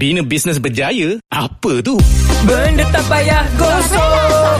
[0.00, 1.20] Bina bisnes berjaya?
[1.28, 2.00] Apa tu?
[2.48, 4.56] Benda tak payah gosok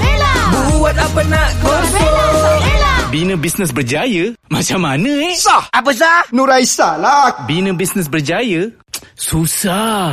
[0.52, 2.60] Buat apa nak gosok
[3.08, 4.36] Bina bisnes berjaya?
[4.52, 5.32] Macam mana eh?
[5.40, 5.64] Sah.
[5.72, 6.28] Apa sah?
[6.36, 7.48] Nuraisa lah.
[7.48, 8.68] Bina bisnes berjaya?
[9.16, 10.12] Susah.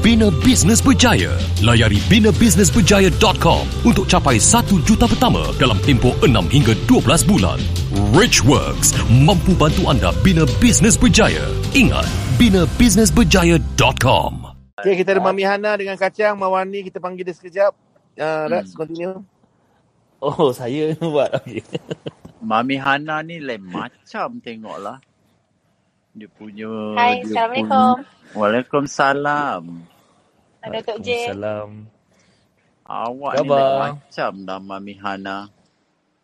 [0.00, 1.36] bina bisnes berjaya.
[1.60, 7.60] Layari binabusinessberjaya.com untuk capai 1 juta pertama dalam tempoh 6 hingga 12 bulan.
[8.16, 11.44] Rich Works mampu bantu anda bina bisnes berjaya.
[11.76, 12.08] Ingat,
[12.40, 14.32] binabusinessberjaya.com.
[14.80, 16.34] Okay, kita ada Mami Hana dengan Kacang.
[16.34, 17.76] Mawani, kita panggil dia sekejap.
[18.16, 19.20] Uh, let's continue.
[20.18, 21.28] Oh, saya buat.
[21.38, 21.60] Okey.
[22.42, 24.98] Mami Hana ni lain macam tengoklah.
[26.12, 26.68] Dia punya...
[26.98, 28.02] Hai, dia Assalamualaikum.
[28.02, 28.21] Punya...
[28.32, 29.62] Waalaikumsalam.
[30.64, 31.08] Ada Tok J.
[31.28, 31.84] Salam.
[32.88, 33.44] Awak Khabar?
[33.44, 35.38] ni lain macam dah Mami Hana.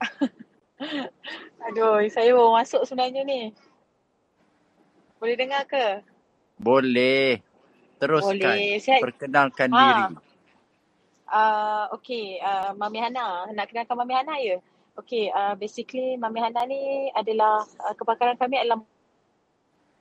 [1.69, 3.53] Aduh, saya baru masuk sebenarnya ni.
[5.20, 6.00] Boleh dengar ke?
[6.56, 7.45] Boleh.
[8.00, 8.41] Teruskan.
[8.41, 8.81] Boleh.
[8.81, 9.00] Sihat.
[9.05, 9.81] Perkenalkan Ha.
[9.81, 10.03] diri.
[11.28, 13.53] Uh, okay, uh, Mami Hana.
[13.53, 14.56] Nak kenalkan Mami Hana ya?
[14.97, 18.81] Okay, uh, basically Mami Hana ni adalah, uh, kepakaran kami adalah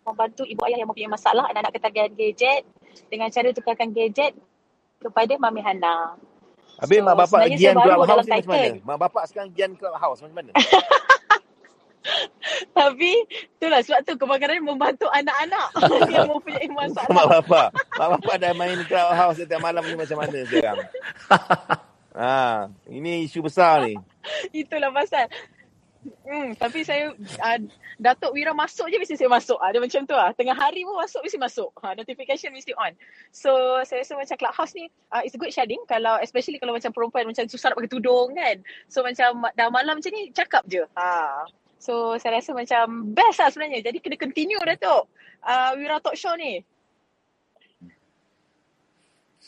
[0.08, 2.64] membantu ibu ayah yang mempunyai masalah anak-anak ketagihan gadget
[3.12, 4.32] dengan cara tukarkan gadget
[5.04, 6.16] kepada Mami Hana.
[6.80, 8.70] Habis So, mak bapak Gian Clubhouse ni macam mana?
[8.86, 10.52] Mak bapak sekarang Gian Clubhouse macam mana?
[12.78, 13.12] Tapi
[13.60, 15.68] itulah sebab tu kebakaran membantu anak-anak
[16.14, 17.26] yang mempunyai mak masalah.
[17.44, 17.68] bapak.
[17.98, 20.80] Mak bapak dah main Clubhouse setiap malam ni macam mana sekarang?
[22.16, 23.98] ha, ini isu besar ni.
[24.54, 25.28] Itulah pasal.
[26.24, 27.60] Hmm, tapi saya uh,
[27.98, 29.58] Datuk Wira masuk je mesti saya masuk.
[29.58, 30.30] Ah, dia macam tu ah.
[30.30, 31.74] Tengah hari pun masuk mesti masuk.
[31.82, 32.94] Ha, notification mesti on.
[33.34, 36.94] So saya rasa macam Clubhouse ni uh, it's a good shedding kalau especially kalau macam
[36.94, 38.62] perempuan macam susah nak pakai tudung kan.
[38.86, 40.86] So macam dah malam macam ni cakap je.
[40.94, 41.50] Ha.
[41.82, 43.82] So saya rasa macam best lah sebenarnya.
[43.82, 45.10] Jadi kena continue Datuk.
[45.42, 46.62] Uh, Wira Talk Show ni.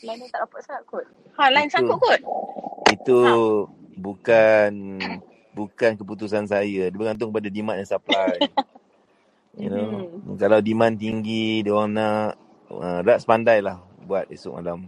[0.02, 1.06] Line tak dapat sangat kot.
[1.38, 2.20] Ha, line sangkut kot.
[2.90, 3.16] Itu
[3.94, 4.98] bukan
[5.54, 6.88] bukan keputusan saya.
[6.90, 8.36] Dia bergantung pada demand dan supply.
[9.62, 12.38] you know, kalau demand tinggi, dia orang nak
[12.70, 14.86] uh, Rats pandai lah buat esok malam.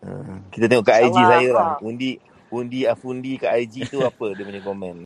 [0.00, 1.68] Uh, kita tengok kat IG saya lah.
[1.76, 1.84] Ha.
[1.84, 2.16] Undi
[2.50, 4.96] undi afundi kat IG tu apa dia punya komen.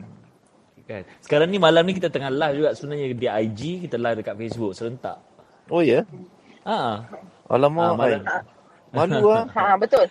[0.84, 1.00] Kan.
[1.24, 4.76] Sekarang ni malam ni kita tengah live juga sebenarnya di IG, kita live dekat Facebook
[4.76, 5.16] serentak.
[5.72, 6.04] Oh ya?
[6.68, 7.08] Ha.
[7.48, 7.88] Alamak.
[7.88, 8.20] Ah, malam.
[8.20, 8.44] ai.
[8.94, 9.44] Malu lah.
[9.56, 10.06] Ha betul.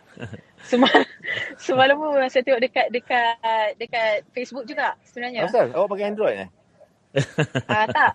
[0.63, 1.03] Semalam
[1.65, 5.43] semalam pun saya tengok dekat dekat dekat Facebook juga sebenarnya.
[5.45, 6.49] Asal awak pakai Android eh?
[7.67, 8.11] Ah tak.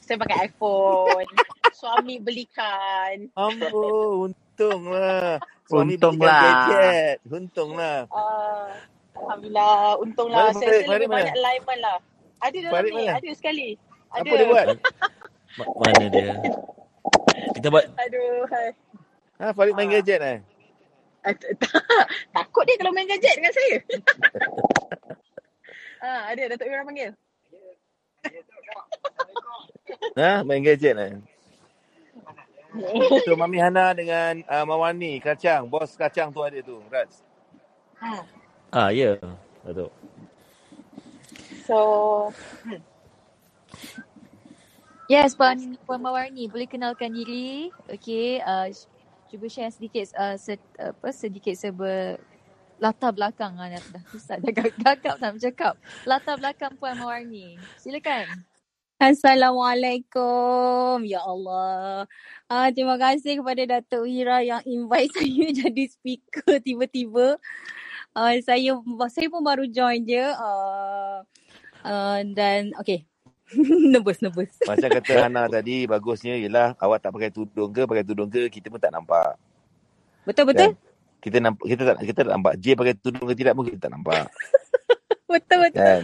[0.00, 1.28] Saya pakai iPhone.
[1.74, 3.28] Suami belikan.
[3.36, 5.36] Amboi, untunglah.
[5.68, 6.32] Suami Untunglah.
[6.32, 7.16] belikan gadget.
[7.28, 7.98] Untunglah.
[8.08, 8.72] Uh,
[9.18, 11.16] Alhamdulillah untunglah Farid, saya lebih mana?
[11.20, 11.98] banyak alignment lah.
[12.38, 13.12] Ada dalam Farid ni, mana?
[13.18, 13.68] ada sekali.
[14.08, 14.20] Ada.
[14.24, 14.66] Apa dia buat?
[15.58, 16.28] Ma- mana dia?
[17.52, 18.68] Kita buat Aduh, hai.
[19.38, 19.92] Ha, Farid main Ah.
[19.92, 20.38] gadget eh?
[21.36, 22.08] Ah, tak.
[22.32, 23.76] Takut dia kalau main gadget dengan saya.
[26.08, 27.12] ah, ada Datuk Wira panggil.
[30.16, 31.12] Ha, main gadget eh?
[33.28, 35.68] So, Mami Hana dengan uh, Mawani, Kacang.
[35.68, 37.24] Bos Kacang tu ada tu, Rats.
[37.98, 38.24] Hmm.
[38.72, 39.16] Ah, ya.
[39.64, 39.90] Betul.
[41.68, 41.78] So,
[42.64, 42.80] hmm.
[45.08, 47.72] Yes, Puan, Puan Mawarni, boleh kenalkan diri.
[47.88, 48.68] Okey, uh,
[49.30, 52.16] cuba share sedikit uh, se, apa sedikit seba
[52.82, 55.74] latar belakang ah dah, dah susah dah gag- gagap tak bercakap.
[56.06, 57.62] Latar belakang Puan Mawarni.
[57.80, 58.44] Silakan.
[58.98, 61.04] Assalamualaikum.
[61.06, 62.08] Ya Allah.
[62.50, 67.36] Ah, terima kasih kepada Datuk Wira yang invite saya jadi speaker tiba-tiba.
[68.16, 68.74] Ah, saya
[69.12, 70.24] saya pun baru join je.
[70.36, 71.22] Ah,
[71.86, 73.06] ah, dan okay.
[73.92, 74.52] nervous, nervous.
[74.68, 78.68] Macam kata Hana tadi, bagusnya ialah awak tak pakai tudung ke, pakai tudung ke, kita
[78.68, 79.36] pun tak nampak.
[80.28, 80.76] Betul-betul?
[80.76, 80.86] Kan?
[81.18, 83.92] Kita nampak kita tak kita tak nampak J pakai tudung ke tidak pun kita tak
[83.96, 84.24] nampak.
[85.32, 85.80] Betul-betul.
[85.80, 86.02] Kan?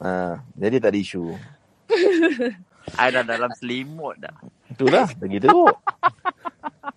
[0.00, 1.24] Ha, jadi tak ada isu.
[2.96, 4.36] I dah dalam selimut dah.
[4.70, 5.48] Itulah, begitu.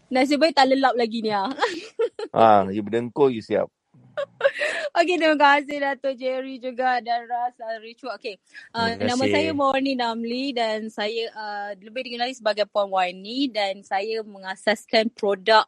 [0.09, 1.49] Nasib baik tak lelap lagi ni ah.
[2.33, 3.69] Ha, you berdengkur, you siap.
[4.99, 8.11] Okey, terima kasih Dato' Jerry juga dan Ras uh, Rachel.
[8.17, 8.35] Okey,
[8.75, 14.21] uh, nama saya Morni Namli dan saya uh, lebih dikenali sebagai Puan Wani dan saya
[14.25, 15.65] mengasaskan produk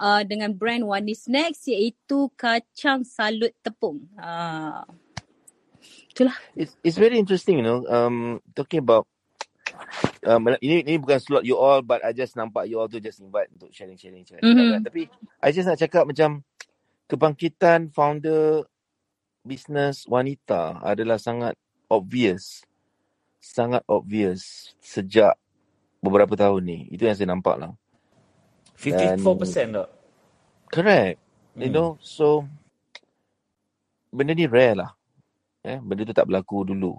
[0.00, 4.06] uh, dengan brand Wani Snacks iaitu kacang salut tepung.
[4.16, 4.84] Uh,
[6.10, 6.36] itulah.
[6.56, 7.84] It's, it's very interesting, you know.
[7.88, 9.06] Um, talking about
[10.26, 13.20] um, ini ini bukan slot you all, but I just nampak you all tu just
[13.20, 14.80] invite untuk sharing-sharing Mhm.
[14.80, 14.80] kan.
[14.84, 15.08] Tapi
[15.40, 16.44] I just nak cakap macam
[17.10, 18.62] kebangkitan founder
[19.42, 21.58] bisnes wanita adalah sangat
[21.90, 22.62] obvious,
[23.42, 25.34] sangat obvious sejak
[25.98, 26.78] beberapa tahun ni.
[26.94, 27.72] Itu yang saya nampak lah.
[28.78, 29.88] 54% tak?
[30.70, 31.18] Correct.
[31.58, 31.74] You Hmm.
[31.74, 32.46] know, so
[34.14, 34.90] benda ni rare lah.
[35.66, 36.96] Eh, benda tu tak berlaku dulu.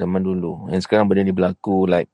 [0.00, 0.66] Zaman dulu.
[0.72, 2.10] And sekarang benda ni berlaku like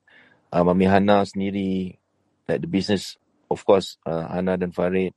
[0.53, 1.97] uh, Mami Hana sendiri,
[2.45, 3.17] like the business,
[3.49, 5.15] of course, uh, Hana dan Farid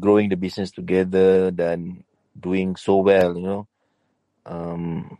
[0.00, 2.04] growing the business together dan
[2.38, 3.62] doing so well, you know.
[4.46, 5.18] Um,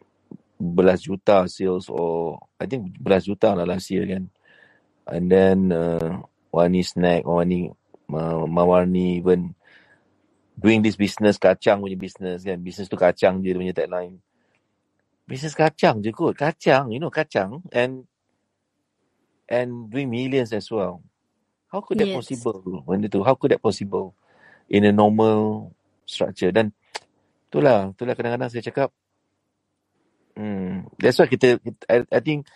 [0.61, 4.31] belas juta sales or I think belas juta lah last year kan.
[5.07, 7.71] And then uh, Wani Snack, Wani
[8.09, 9.55] Ma- Mawarni even
[10.59, 12.61] doing this business kacang punya business kan.
[12.63, 14.19] Business tu kacang je dia punya tagline.
[15.29, 16.37] Business kacang je kot.
[16.37, 17.63] Kacang, you know, kacang.
[17.73, 18.07] And
[19.49, 21.03] and doing millions as well.
[21.73, 22.13] How could that Yes.
[22.13, 22.63] possible?
[22.87, 24.15] Benda tu, how could that possible
[24.71, 25.71] in a normal
[26.07, 26.51] structure?
[26.51, 26.73] Dan
[27.51, 28.89] itulah, itulah kadang-kadang saya cakap,
[30.39, 32.47] hmm, that's why kita, I, I think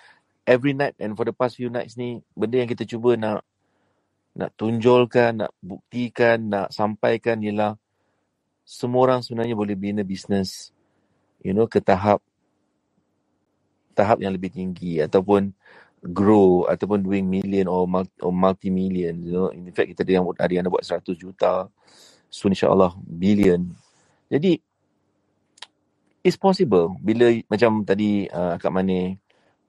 [0.46, 3.46] every night and for the past few nights ni, benda yang kita cuba nak
[4.30, 7.74] nak tunjulkan, nak buktikan, nak sampaikan ialah
[8.62, 10.70] semua orang sebenarnya boleh bina bisnes,
[11.42, 12.22] you know, ke tahap
[13.94, 15.50] tahap yang lebih tinggi ataupun
[16.00, 19.49] grow ataupun doing million or multi, or multi million you know.
[19.52, 21.69] In fact kita ada yang ada yang buat 100 juta.
[22.31, 23.69] Soon insyaallah billion.
[24.31, 24.56] Jadi
[26.25, 26.97] it's possible.
[27.02, 29.20] Bila macam tadi uh, Kak Mane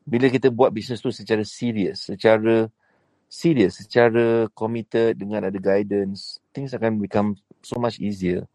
[0.05, 2.65] bila kita buat bisnes tu secara serius secara
[3.29, 8.49] serius secara committed dengan ada guidance things akan become so much easier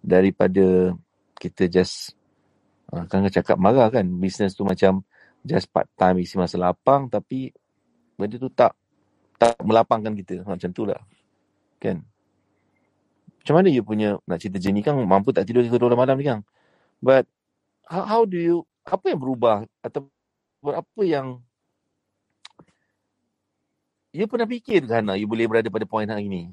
[0.00, 0.94] daripada
[1.40, 2.14] kita just
[2.92, 4.04] uh, kan cakap marah kan.
[4.20, 5.02] Bisnes tu macam
[5.44, 7.52] just part time isi masa lapang tapi
[8.16, 8.72] benda tu tak
[9.36, 10.42] tak melapangkan kita.
[10.42, 10.98] Macam tu lah.
[11.78, 12.00] Kan?
[13.44, 16.40] Macam mana you punya nak cerita journey kan mampu tak tidur 3 malam ni kan
[17.04, 17.28] but
[17.84, 18.56] how, how do you
[18.88, 19.68] apa yang berubah?
[19.84, 20.08] Atau
[20.64, 21.44] apa yang
[24.16, 26.48] you pernah fikir ke Hana you boleh berada pada point hari ni?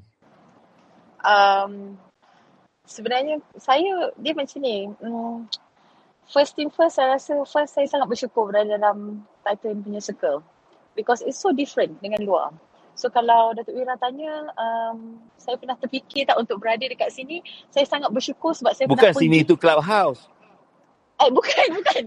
[1.24, 1.96] Um,
[2.84, 4.92] sebenarnya saya dia macam ni.
[5.00, 5.48] Um,
[6.28, 10.42] first thing first saya rasa first saya sangat bersyukur berada dalam Titan punya circle
[10.94, 12.50] because it's so different dengan luar.
[12.92, 17.40] So kalau Datuk Wira tanya um, saya pernah terfikir tak untuk berada dekat sini,
[17.72, 20.22] saya sangat bersyukur sebab saya bukan pernah sini pergi tu clubhouse
[21.22, 22.04] eh bukan bukan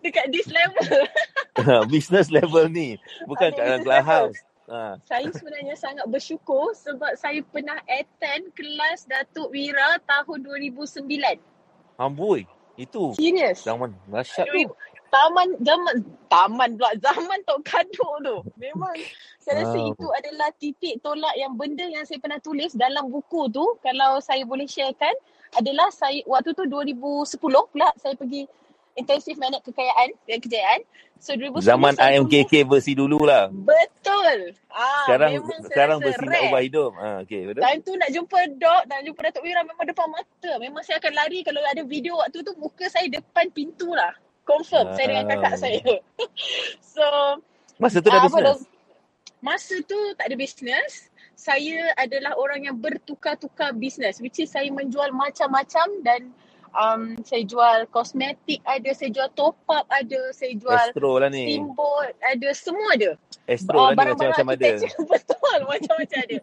[0.00, 1.04] dekat this level.
[1.92, 2.96] business level ni
[3.28, 4.38] bukan kat dalam clubhouse
[4.70, 4.96] ha.
[5.04, 10.40] Saya sebenarnya sangat bersyukur sebab saya pernah attend kelas Datuk Wira tahun
[10.72, 11.04] 2009.
[11.94, 12.42] amboi
[12.74, 13.62] itu Serius.
[13.62, 14.66] zaman dahsyat tu
[15.14, 15.94] taman zaman
[16.26, 18.36] taman pula zaman Tok Kaduk tu.
[18.58, 18.98] Memang
[19.38, 19.94] saya rasa Wow.
[19.94, 24.42] itu adalah titik tolak yang benda yang saya pernah tulis dalam buku tu kalau saya
[24.42, 25.14] boleh sharekan
[25.54, 27.38] adalah saya waktu tu 2010
[27.70, 28.50] pula saya pergi
[28.94, 30.80] intensif minat kekayaan dan kejayaan.
[31.16, 33.48] So 2010 Zaman IMKK versi dulu lah.
[33.48, 34.52] betul.
[34.68, 35.30] Ah Sekarang
[35.64, 36.90] sekarang versi nak ubah hidup.
[36.94, 37.62] Ha, okay, betul?
[37.62, 40.52] Time tu nak jumpa Dok, nak jumpa Datuk Wira memang depan mata.
[40.58, 44.12] Memang saya akan lari kalau ada video waktu tu muka saya depan pintu lah.
[44.44, 45.56] Confirm saya dengan kakak Ah.
[45.56, 45.80] saya.
[46.94, 47.04] so,
[47.74, 48.60] Masa tu dah ah, apa business?
[49.40, 50.92] masa tu tak ada business.
[51.34, 56.20] Saya adalah orang yang bertukar-tukar bisnes which is saya menjual macam-macam dan
[56.74, 61.46] um, saya jual kosmetik ada, saya jual top up ada, saya jual Astro lah ni.
[61.46, 63.10] steamboat ada, semua ada.
[63.46, 64.68] Astro Ah, lah ni macam-macam ada.
[65.12, 66.36] betul macam-macam ada.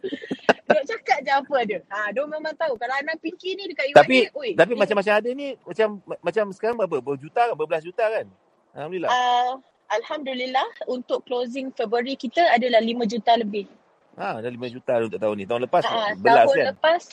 [0.71, 1.77] Duk cakap je apa ada.
[1.91, 4.55] Ha, dia memang tahu kalau anak Pinky ni dekat Tapi oi.
[4.55, 5.87] tapi ni, macam-macam ada ni macam
[6.23, 6.97] macam sekarang berapa?
[7.03, 7.55] Berjuta kan?
[7.59, 8.25] Berbelas juta kan?
[8.71, 9.11] Alhamdulillah.
[9.11, 9.53] uh,
[9.91, 13.67] Alhamdulillah untuk closing Februari kita adalah 5 juta lebih.
[14.15, 15.43] Ha, dah 5 juta untuk tahun ni.
[15.43, 16.65] Tahun lepas Ha, belas tahun kan?
[16.71, 17.03] lepas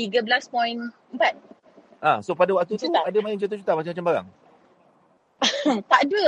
[0.00, 1.55] 13.4.
[2.00, 3.02] Ha, so pada waktu tu Juta.
[3.04, 4.28] ada main juta-juta macam-macam barang.
[5.90, 6.26] tak ada.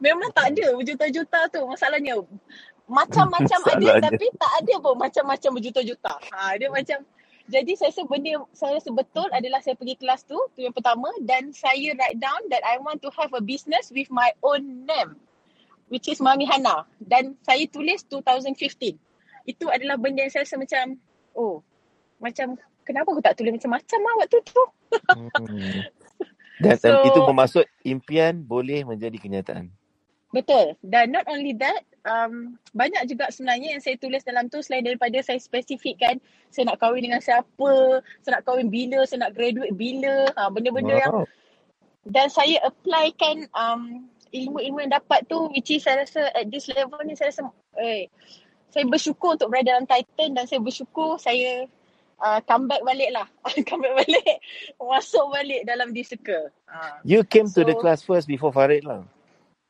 [0.00, 2.20] Memang tak ada berjuta-juta tu masalahnya.
[2.84, 6.14] Macam-macam ada tapi tak ada pun macam-macam berjuta-juta.
[6.32, 7.04] Ha, dia macam
[7.44, 11.12] jadi saya rasa benda saya rasa betul adalah saya pergi kelas tu, tu yang pertama
[11.28, 15.20] dan saya write down that I want to have a business with my own name
[15.92, 18.96] which is Mami Hana dan saya tulis 2015.
[19.44, 20.96] Itu adalah benda yang saya rasa macam
[21.36, 21.60] oh
[22.16, 24.62] macam kenapa aku tak tulis macam-macam lah waktu tu.
[25.10, 25.80] Hmm.
[26.62, 29.74] Dan, So, dan itu bermaksud impian boleh menjadi kenyataan.
[30.30, 30.78] Betul.
[30.82, 35.18] Dan not only that, um, banyak juga sebenarnya yang saya tulis dalam tu selain daripada
[35.22, 36.18] saya spesifikkan
[36.50, 40.94] saya nak kahwin dengan siapa, saya nak kahwin bila, saya nak graduate bila, ha, benda-benda
[40.94, 41.26] yang Wow.
[42.06, 46.98] dan saya applykan um, ilmu-ilmu yang dapat tu which is saya rasa at this level
[47.06, 47.48] ni saya rasa
[47.78, 48.10] eh,
[48.74, 51.70] saya bersyukur untuk berada dalam Titan dan saya bersyukur saya
[52.24, 53.28] uh, comeback balik lah.
[53.68, 54.40] comeback balik,
[54.80, 56.48] masuk balik dalam this circle.
[56.64, 59.04] Uh, You came to the so, class first before Farid lah.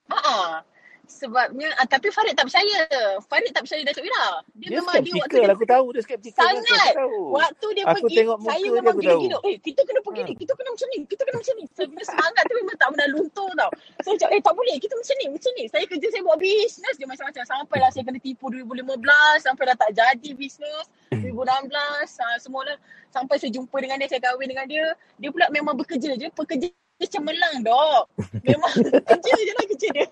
[0.08, 0.62] Ah,
[1.06, 2.80] sebabnya ah, tapi Farid tak percaya.
[3.28, 4.26] Farid tak percaya Datuk Wira.
[4.56, 6.92] Dia, Dia memang dia waktu dia lah, aku tahu dia skeptikal kan, aku sangat.
[6.96, 7.20] tahu.
[7.32, 9.38] Waktu dia Aku pergi, saya memang gila-gila.
[9.44, 10.28] Eh, kita kena pergi Ha.
[10.28, 10.34] ni.
[10.38, 10.98] Kita kena macam ni.
[11.04, 11.64] Kita kena macam ni.
[11.74, 13.70] Saya punya semangat tu memang tak pernah luntur tau.
[14.04, 14.76] Saya cakap, eh tak boleh.
[14.80, 15.64] Kita macam ni, macam ni.
[15.68, 17.42] Saya kerja, saya buat bisnes je macam-macam.
[17.44, 19.38] Sampailah saya kena tipu 2015.
[19.42, 20.86] Sampailah tak jadi bisnes.
[21.10, 22.10] 2016.
[22.20, 22.78] Ha, semua lah.
[23.10, 24.84] Sampai saya jumpa dengan dia, saya kahwin dengan dia.
[25.18, 26.28] Dia pula memang bekerja je.
[26.30, 26.68] Pekerja
[27.04, 28.08] dia cemerlang dok.
[28.40, 28.72] Memang
[29.12, 30.08] kerja je lah kerja dia.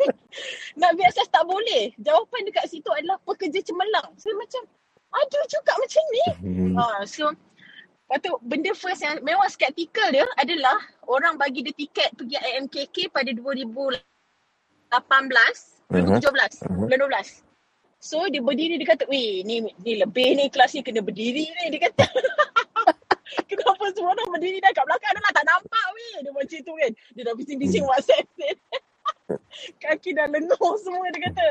[0.77, 1.97] Nak biasa tak boleh.
[1.97, 4.13] Jawapan dekat situ adalah pekerja cemerlang.
[4.21, 4.63] Saya macam,
[5.09, 6.27] ada juga macam ni.
[6.45, 6.73] Hmm.
[6.77, 7.33] Ha, so,
[8.13, 10.77] lepas tu benda first yang memang skeptikal dia adalah
[11.09, 14.05] orang bagi dia tiket pergi IMKK pada 2018,
[15.89, 16.89] 2017, Uh-huh.
[16.89, 17.41] bulan 12.
[18.03, 21.65] So dia berdiri dia kata, weh ni, ni lebih ni kelas ni kena berdiri ni.
[21.71, 22.05] Dia kata,
[23.51, 26.17] kenapa semua orang berdiri dah kat belakang dah lah tak nampak weh.
[26.23, 26.91] Dia macam tu kan.
[27.15, 28.53] Dia dah bising-bising WhatsApp dia.
[29.83, 31.47] Kaki dah lengur semua dia kata.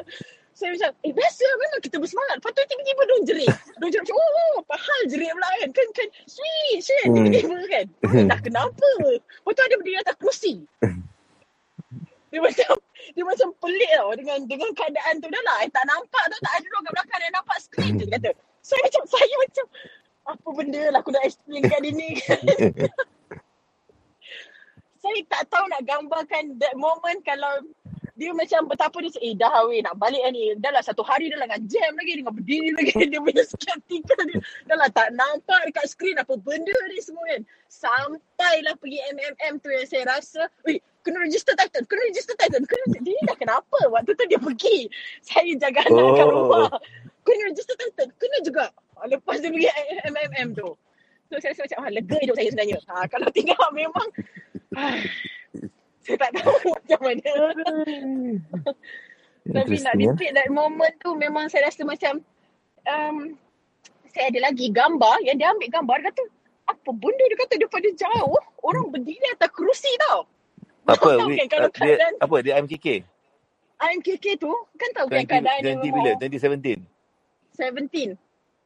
[0.52, 2.36] Saya macam, eh biasa memang kita bersemangat.
[2.44, 3.54] Lepas tu tiba-tiba dia jerit.
[3.82, 5.70] Dia jerit macam, oh, oh apa hal jerit pula kan.
[5.72, 7.06] Kan, kan, sweet, sweet.
[7.08, 7.16] Hmm.
[7.18, 7.86] Tiba-tiba kan.
[8.32, 8.90] Dah kenapa?
[9.00, 10.54] Lepas tu ada berdiri atas kerusi.
[12.32, 12.74] Dia macam,
[13.12, 15.68] dia macam pelik tau dengan dengan keadaan tu dah lah.
[15.68, 18.30] I tak nampak tu, tak ada orang kat belakang yang nampak skrin je dia kata.
[18.64, 19.66] Saya macam, saya macam,
[20.36, 22.10] apa benda lah aku nak explain kat dia ni.
[25.02, 27.66] saya tak tahu nak gambarkan that moment kalau
[28.20, 30.54] dia macam betapa dia eh dah weh nak balik lah ni.
[30.62, 32.94] Dah lah satu hari dah lah dengan jam lagi dengan berdiri lagi.
[33.12, 34.38] Dia punya skeptikal dia.
[34.70, 37.42] Dah lah tak nampak dekat skrin apa benda ni semua kan.
[37.66, 42.86] Sampailah pergi MMM tu yang saya rasa, weh kena register Titan, kena register Titan, kena.
[43.02, 43.80] Dia dah kenapa?
[43.90, 44.86] Waktu tu dia pergi.
[45.26, 46.46] Saya jaga anak kat Oh.
[46.46, 46.70] rumah.
[47.26, 48.66] Kena register Titan, kena juga.
[49.10, 49.70] Lepas dia pergi
[50.10, 50.70] MMM tu.
[51.32, 52.78] So saya rasa macam, ah, lega hidup saya sebenarnya.
[52.92, 54.08] Ha, kalau tinggal memang,
[54.76, 55.00] ah,
[56.04, 57.32] saya tak tahu macam mana.
[59.42, 60.02] Tapi nak kan?
[60.06, 62.22] repeat that moment tu memang saya rasa macam
[62.86, 63.34] um,
[64.14, 66.24] saya ada lagi gambar yang dia ambil gambar dia kata
[66.70, 70.30] apa benda dia kata daripada jauh orang berdiri atas kerusi tau.
[70.86, 71.18] Apa?
[71.18, 72.36] Tahu Wait, kan kalau uh, dia, keadaan apa?
[72.46, 72.88] Dia MKK?
[73.82, 76.12] IMKK tu kan tahu kan 20, keadaan dia 20 bila?
[76.22, 76.86] memang 2017?
[77.58, 78.14] 17.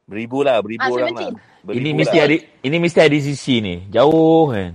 [0.06, 1.18] Beribu lah, beribu Ah, orang 17.
[1.18, 1.30] lah.
[1.66, 2.24] Ini Beribu mesti lah.
[2.24, 3.74] ada ini mesti ada sisi ni.
[3.90, 4.70] Jauh kan.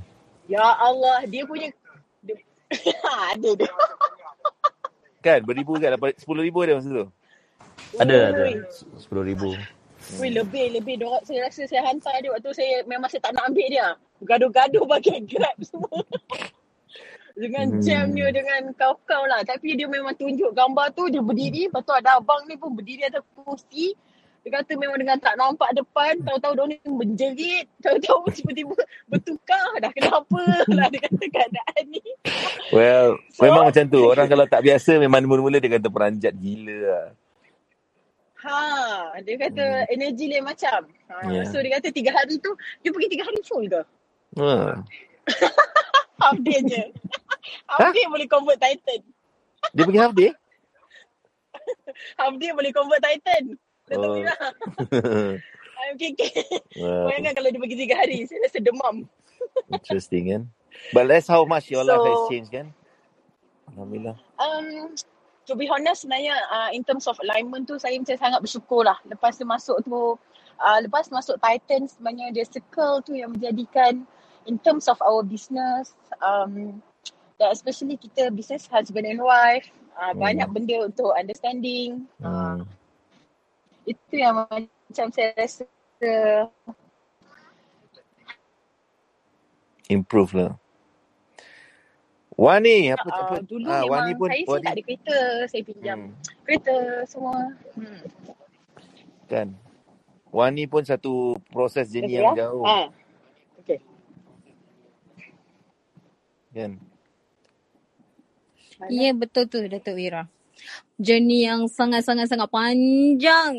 [0.45, 1.71] Ya Allah dia punya
[2.19, 2.35] dia,
[3.31, 3.71] ada dia.
[5.21, 5.95] Kan, beribu kan?
[5.95, 7.05] Dapat 10 ribu ada masa tu?
[7.95, 8.43] Ada ada.
[8.43, 8.59] Ui.
[8.99, 9.55] 10 ribu.
[10.19, 13.47] Weh lebih lebih dorang saya rasa saya hantar dia waktu saya memang saya tak nak
[13.47, 13.87] ambil dia.
[14.19, 16.03] Gaduh-gaduh bagi grab semua.
[17.31, 17.79] dengan Hmm.
[17.79, 19.39] jamnya dengan kau-kau lah.
[19.41, 21.71] Tapi dia memang tunjuk gambar tu dia berdiri.
[21.71, 23.95] Lepas tu ada abang ni pun berdiri atas kursi.
[24.41, 26.17] Dia kata memang dengan tak nampak depan.
[26.25, 27.65] Tahu-tahu dia ni menjerit.
[27.77, 28.73] Tahu-tahu tiba-tiba
[29.05, 29.77] bertukar.
[29.77, 30.41] Dah kenapa
[30.77, 32.01] lah dia kata keadaan ni.
[32.73, 34.01] Well, So- memang macam tu.
[34.01, 37.07] Orang kalau tak biasa memang mula-mula dia kata peranjat gila lah.
[38.41, 38.61] Ha,
[39.21, 40.89] dia kata energi lain macam.
[41.13, 41.45] Ha, Yeah.
[41.45, 42.49] So dia kata tiga hari tu,
[42.81, 43.81] dia pergi tiga hari full ke?
[44.41, 44.81] Ha.
[46.21, 46.83] Half day je.
[47.69, 49.01] half day boleh convert Titan.
[49.73, 50.29] Dia pergi half day?
[52.17, 53.57] Half day boleh convert Titan.
[53.91, 54.15] Datuk Oh.
[54.15, 54.35] Mira.
[55.81, 55.97] I'm.
[56.77, 57.09] Wow.
[57.11, 58.23] Bayangkan kalau dia pergi tiga hari.
[58.23, 58.95] Saya rasa demam.
[59.75, 60.41] Interesting kan?
[60.95, 62.71] But that's how much your life has So- changed kan?
[63.71, 64.15] Alhamdulillah.
[64.39, 64.95] Um,
[65.47, 68.95] to be honest sebenarnya uh, in terms of alignment tu saya macam sangat bersyukur lah.
[69.03, 70.15] Lepas tu masuk tu,
[70.57, 74.03] uh, lepas masuk Titan sebenarnya dia circle tu yang menjadikan
[74.43, 76.81] in terms of our business, um,
[77.37, 80.19] dan especially kita business husband and wife, uh, Hmm.
[80.19, 82.05] banyak benda untuk understanding.
[82.19, 82.59] Uh, Hmm.
[83.85, 85.65] Itu yang macam saya rasa
[89.91, 90.51] Improve lah.
[92.39, 93.35] Wani, apa uh, apa?
[93.43, 95.19] dulu Ah, memang Wani pun saya, saya Wani tak ada kereta.
[95.51, 96.13] Saya pinjam hmm,
[96.47, 97.37] kereta semua.
[97.75, 98.01] Hmm.
[99.27, 99.47] kan.
[100.31, 102.39] Wani pun satu proses jenis Okay, yang ya?
[102.47, 102.85] jauh Ah.
[103.61, 103.79] Okay.
[106.55, 106.71] kan.
[108.89, 110.25] Ya betul tu Datuk Wira.
[111.01, 113.53] Journey yang sangat-sangat-sangat panjang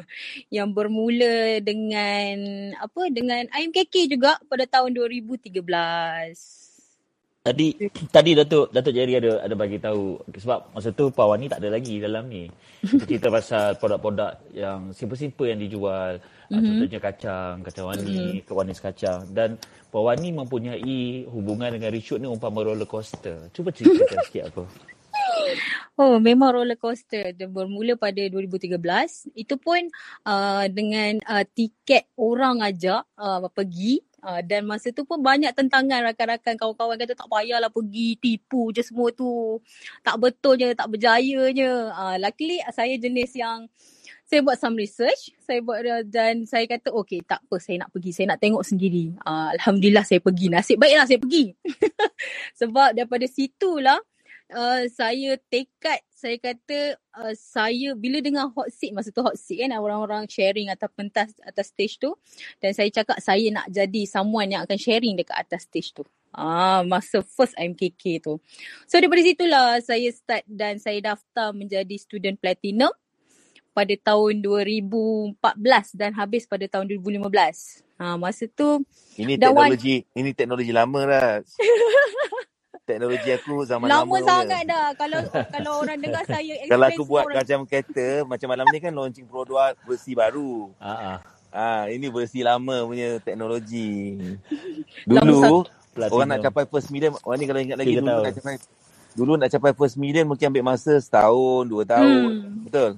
[0.56, 2.34] yang bermula dengan
[2.80, 5.52] apa dengan IMKK juga pada tahun 2013.
[7.38, 7.66] Tadi
[8.12, 11.72] tadi Datuk Datuk Jerry ada ada bagi tahu sebab masa tu Pak Wani tak ada
[11.72, 12.44] lagi dalam ni.
[12.84, 16.20] Kita cerita pasal produk-produk yang simple-simple yang dijual.
[16.48, 16.64] Mm-hmm.
[16.64, 18.52] Contohnya kacang, kacang wani, mm-hmm.
[18.52, 19.56] wanis kacang dan
[19.88, 23.48] Pak Wani mempunyai hubungan dengan Richard ni umpama roller coaster.
[23.56, 24.64] Cuba ceritakan sikit apa.
[25.98, 27.34] Oh, memang roller coaster.
[27.34, 28.78] Bermula pada 2013.
[29.34, 29.86] Itu pun
[30.26, 36.02] uh, dengan uh, tiket orang ajak uh, pergi Uh, dan masa tu pun banyak tentangan
[36.10, 39.62] rakan-rakan kawan-kawan kata tak payahlah pergi tipu je semua tu.
[40.02, 41.70] Tak betul je, tak berjaya je.
[41.94, 43.70] Uh, luckily saya jenis yang
[44.28, 48.10] saya buat some research, saya buat dan saya kata okay tak apa saya nak pergi,
[48.10, 49.14] saya nak tengok sendiri.
[49.22, 51.54] Uh, Alhamdulillah saya pergi, nasib baiklah saya pergi.
[52.60, 54.02] Sebab daripada situlah
[54.52, 59.62] uh, saya tekad saya kata uh, saya bila dengar hot seat masa tu hot seat
[59.62, 62.16] kan orang-orang sharing atas pentas atas stage tu
[62.58, 66.04] dan saya cakap saya nak jadi someone yang akan sharing dekat atas stage tu.
[66.32, 68.36] Ah masa first MKK tu.
[68.84, 72.92] So daripada situlah saya start dan saya daftar menjadi student platinum
[73.72, 75.38] pada tahun 2014
[75.94, 77.86] dan habis pada tahun 2015.
[77.98, 78.82] Ha, masa tu
[79.18, 80.18] ini teknologi one...
[80.18, 81.30] ini teknologi lama lah.
[82.88, 84.08] teknologi aku zaman lama.
[84.08, 84.86] Lama sangat dah.
[85.00, 87.44] Kalau kalau orang dengar saya Kalau aku buat orang...
[87.44, 90.72] macam kereta, macam malam ni kan launching produk versi baru.
[90.80, 91.18] Ha ah.
[91.48, 94.16] Ah, ini versi lama punya teknologi.
[95.08, 95.64] Dulu
[95.98, 98.54] orang nak capai first million, orang ni kalau ingat lagi dulu nak capai
[99.18, 102.30] dulu nak capai first million mungkin ambil masa setahun, dua tahun.
[102.38, 102.62] Hmm.
[102.68, 102.90] Betul?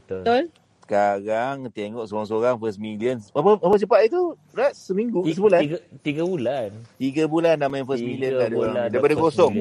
[0.00, 0.22] Betul.
[0.24, 0.42] Betul
[0.88, 3.20] sekarang tengok seorang-seorang first million.
[3.36, 4.32] Apa apa cepat itu?
[4.56, 5.60] Rat seminggu, tiga, sebulan.
[5.60, 6.68] Tiga, tiga bulan.
[6.96, 9.52] Tiga bulan dah main first tiga million kat dia Daripada kosong.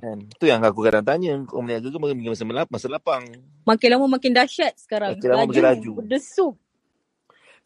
[0.00, 0.18] kan?
[0.40, 3.28] Tu yang aku kadang tanya, kau meniaga ke makin masa, melap, masa lapang.
[3.68, 5.20] Makin lama makin dahsyat sekarang.
[5.20, 5.90] Makin lama makin laju.
[6.00, 6.56] Berdesuk.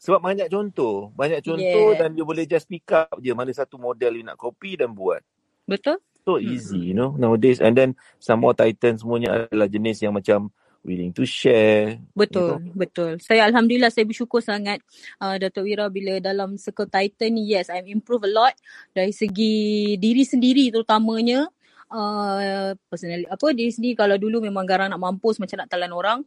[0.03, 1.15] Sebab banyak contoh.
[1.15, 1.99] Banyak contoh yeah.
[2.03, 5.23] dan dia boleh just pick up je mana satu model you nak copy dan buat.
[5.63, 6.03] Betul.
[6.27, 6.87] So easy, hmm.
[6.91, 7.63] you know, nowadays.
[7.63, 10.51] And then some more Titan semuanya adalah jenis yang macam
[10.83, 11.97] willing to share.
[12.13, 12.75] Betul, you know?
[12.75, 13.11] betul.
[13.23, 14.83] Saya Alhamdulillah saya bersyukur sangat
[15.17, 18.53] uh, Datuk Wira bila dalam Circle Titan ni, yes, I'm improve a lot
[18.91, 21.47] dari segi diri sendiri terutamanya.
[21.93, 26.25] Uh, personal apa diri sendiri kalau dulu memang garang nak mampus macam nak telan orang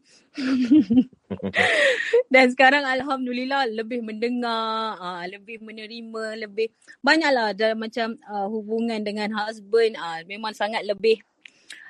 [2.33, 6.71] dan sekarang alhamdulillah lebih mendengar uh, lebih menerima lebih
[7.03, 11.19] banyaklah dalam macam uh, hubungan dengan husband uh, memang sangat lebih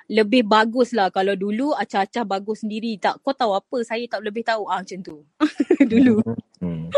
[0.07, 2.95] lebih bagus lah kalau dulu acah-acah bagus sendiri.
[2.99, 3.79] Tak kau tahu apa?
[3.83, 4.71] Saya tak lebih tahu.
[4.71, 5.27] Ah macam tu.
[5.92, 6.23] Dulu.
[6.62, 6.88] Hmm.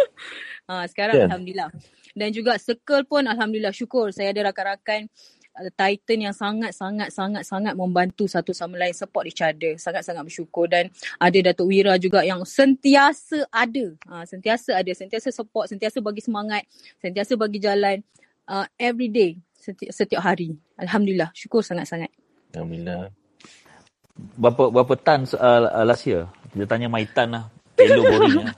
[0.68, 1.26] ha, sekarang yeah.
[1.28, 1.70] Alhamdulillah.
[2.12, 4.12] Dan juga circle pun Alhamdulillah syukur.
[4.12, 5.08] Saya ada rakan-rakan
[5.56, 9.80] uh, Titan yang sangat-sangat-sangat-sangat membantu satu sama lain support each other.
[9.80, 10.68] Sangat-sangat bersyukur.
[10.68, 13.96] Dan ada Datuk Wira juga yang sentiasa ada.
[14.04, 14.92] Ha, sentiasa ada.
[14.92, 16.68] Sentiasa support sentiasa bagi semangat
[17.00, 18.04] sentiasa bagi jalan
[18.52, 20.52] uh, every day setiap, setiap hari.
[20.76, 21.32] Alhamdulillah.
[21.32, 22.12] Syukur sangat-sangat
[22.54, 23.12] Alhamdulillah.
[24.34, 26.26] Berapa berapa tan uh, last year?
[26.50, 27.44] Kita tanya my tan lah.
[27.78, 28.54] Hello boring lah.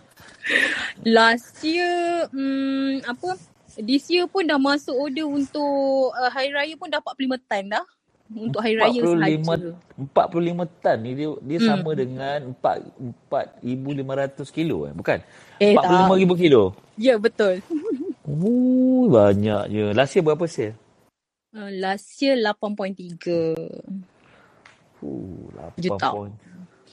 [1.04, 3.36] Last year, hmm, apa?
[3.80, 7.84] This year pun dah masuk order untuk uh, Hari Raya pun dah 45 tan dah.
[8.30, 9.70] Untuk Hari Raya 45, sahaja.
[9.98, 11.66] 45 tan ni dia, dia hmm.
[11.66, 13.34] sama dengan 4,
[13.66, 14.92] 4,500 kilo eh?
[14.94, 15.18] Bukan?
[15.58, 16.62] Eh 45,000 kilo?
[16.94, 17.58] Ya, betul.
[18.22, 19.84] Wuh, banyak je.
[19.96, 20.78] Last year berapa sale?
[21.50, 22.94] Uh, last year 8.3
[23.26, 23.74] uh,
[25.02, 26.08] 8 juta.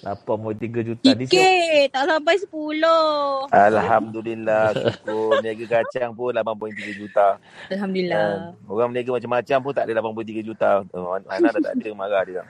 [0.02, 1.10] 8.3 juta.
[1.14, 3.54] Sikit, tak sampai 10.
[3.54, 5.42] Alhamdulillah, syukur.
[5.42, 7.42] Niaga kacang pun 8.3 juta.
[7.70, 8.54] Alhamdulillah.
[8.62, 10.70] Uh, orang meniaga macam-macam pun tak ada 8.3 juta.
[10.94, 12.42] Uh, Ana dah tak ada, marah dia.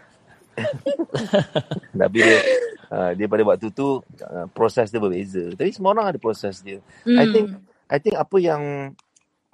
[2.07, 2.39] Tapi dia,
[2.91, 5.43] uh, dia pada waktu tu, uh, proses dia berbeza.
[5.55, 6.83] Tapi semua orang ada proses dia.
[7.07, 7.15] Mm.
[7.15, 7.31] I hmm.
[7.31, 7.47] think
[7.87, 8.61] I think apa yang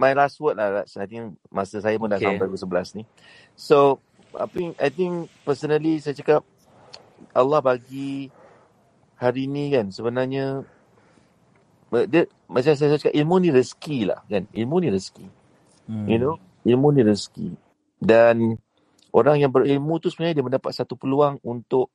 [0.04, 0.84] my last word lah.
[0.84, 2.36] I think masa saya pun dah okay.
[2.36, 3.04] sampai ke 11 ni.
[3.56, 4.04] So,
[4.36, 6.44] I think, I think personally saya cakap
[7.32, 8.28] Allah bagi
[9.16, 10.68] hari ni kan sebenarnya
[12.12, 14.44] dia, macam saya cakap ilmu ni rezeki lah kan.
[14.52, 15.26] Ilmu ni rezeki.
[15.88, 16.08] Hmm.
[16.12, 16.36] You know,
[16.68, 17.56] ilmu ni rezeki.
[18.04, 18.60] Dan
[19.16, 21.94] orang yang berilmu tu sebenarnya dia mendapat satu peluang untuk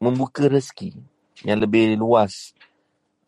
[0.00, 0.96] membuka rezeki
[1.46, 2.54] yang lebih luas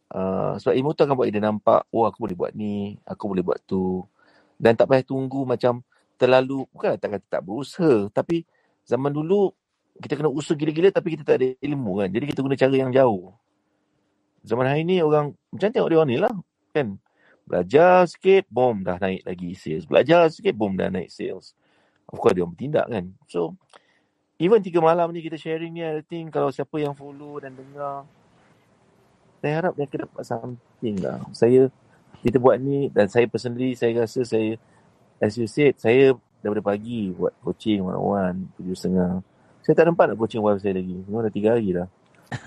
[0.07, 3.43] Uh, sebab ilmu tu akan buat dia nampak, oh aku boleh buat ni, aku boleh
[3.43, 4.07] buat tu.
[4.57, 5.83] Dan tak payah tunggu macam
[6.17, 8.47] terlalu, bukan tak kata tak berusaha, tapi
[8.87, 9.53] zaman dulu
[10.01, 12.09] kita kena usaha gila-gila tapi kita tak ada ilmu kan.
[12.13, 13.33] Jadi kita guna cara yang jauh.
[14.47, 16.35] Zaman hari ni orang, macam tengok dia orang ni lah
[16.71, 16.89] kan.
[17.47, 19.87] Belajar sikit, bom dah naik lagi sales.
[19.87, 21.55] Belajar sikit, bom dah naik sales.
[22.07, 23.05] Of course dia orang bertindak kan.
[23.27, 23.59] So,
[24.39, 28.07] even tiga malam ni kita sharing ni, I think kalau siapa yang follow dan dengar,
[29.47, 31.23] saya harap dia akan dapat something lah.
[31.31, 31.71] Saya,
[32.19, 34.59] kita buat ni dan saya personally, saya rasa saya,
[35.23, 39.23] as you said, saya daripada pagi buat coaching one-on-one, tujuh setengah.
[39.63, 40.99] Saya tak nampak nak coaching wife saya lagi.
[41.07, 41.87] Memang dah tiga hari dah.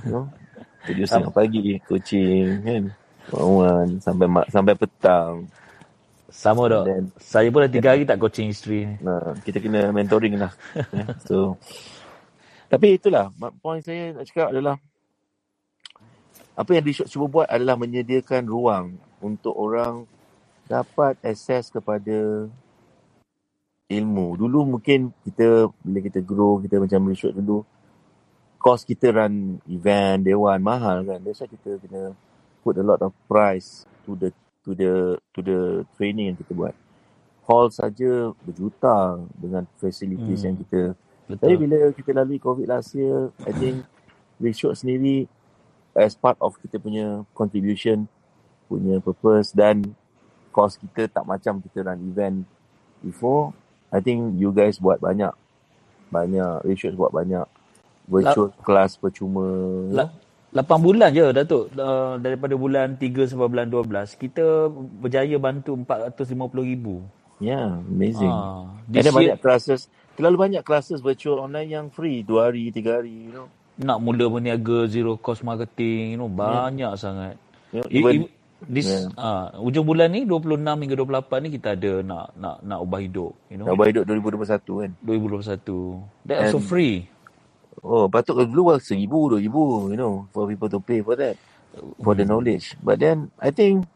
[0.04, 0.26] You know?
[0.92, 2.84] Tujuh setengah pagi coaching kan.
[3.32, 5.48] One-on-one sampai, sampai petang.
[6.28, 6.84] Sama dok.
[6.84, 8.96] Then- Saya pun dah tiga hari tak coaching isteri ni.
[9.00, 10.52] Nah, kita kena mentoring lah.
[11.28, 11.56] So,
[12.68, 13.32] tapi itulah,
[13.64, 14.76] point saya nak cakap adalah
[16.60, 20.04] apa yang Dishok cuba buat adalah menyediakan ruang untuk orang
[20.68, 22.52] dapat akses kepada
[23.88, 24.36] ilmu.
[24.36, 27.64] Dulu mungkin kita, bila kita grow, kita macam Dishok dulu,
[28.60, 31.24] cost kita run event, dewan, mahal kan.
[31.24, 32.12] Why kita kena
[32.60, 34.36] put a lot of price to the
[34.68, 36.76] to the to the training yang kita buat.
[37.48, 40.48] Hall saja berjuta dengan facilities Hmm.
[40.54, 40.82] yang kita
[41.26, 41.40] Betul.
[41.40, 43.88] tapi bila kita lalui COVID last year, I think
[44.44, 45.26] Reshot sendiri
[45.98, 48.06] as part of kita punya contribution,
[48.70, 49.96] punya purpose dan
[50.54, 52.38] cost kita tak macam kita run event
[53.06, 53.54] before.
[53.90, 55.34] I think you guys buat banyak.
[56.14, 56.66] Banyak.
[56.66, 57.46] Reshot buat banyak.
[58.10, 59.46] Virtual class percuma.
[59.90, 60.28] La- know.
[60.50, 66.26] 8 bulan je Datuk uh, daripada bulan 3 sampai bulan 12 kita berjaya bantu 450
[66.74, 67.06] ribu
[67.40, 68.28] Yeah, amazing.
[68.28, 69.88] Ah, then this banyak year classes.
[70.20, 72.20] Terlalu banyak classes virtual online yang free.
[72.20, 73.48] Dua hari, tiga hari, you know.
[73.80, 76.68] Nak mula berniaga zero cost marketing you know Yeah.
[76.72, 77.36] banyak sangat
[77.72, 78.32] You know, I- even, i-
[78.68, 79.08] this yeah.
[79.16, 83.34] ah ujung bulan ni 26 hingga 28 ni kita ada nak nak nak ubah hidup
[83.48, 84.92] you know Nak buat hidup 2021 kan.
[85.04, 87.08] 2021 that also And, free
[87.84, 91.38] oh, patut kalau dulu seribu, dua ribu, you know, for people to pay for that.
[92.04, 92.36] For the Hmm.
[92.36, 92.76] knowledge.
[92.84, 93.88] But then, I think,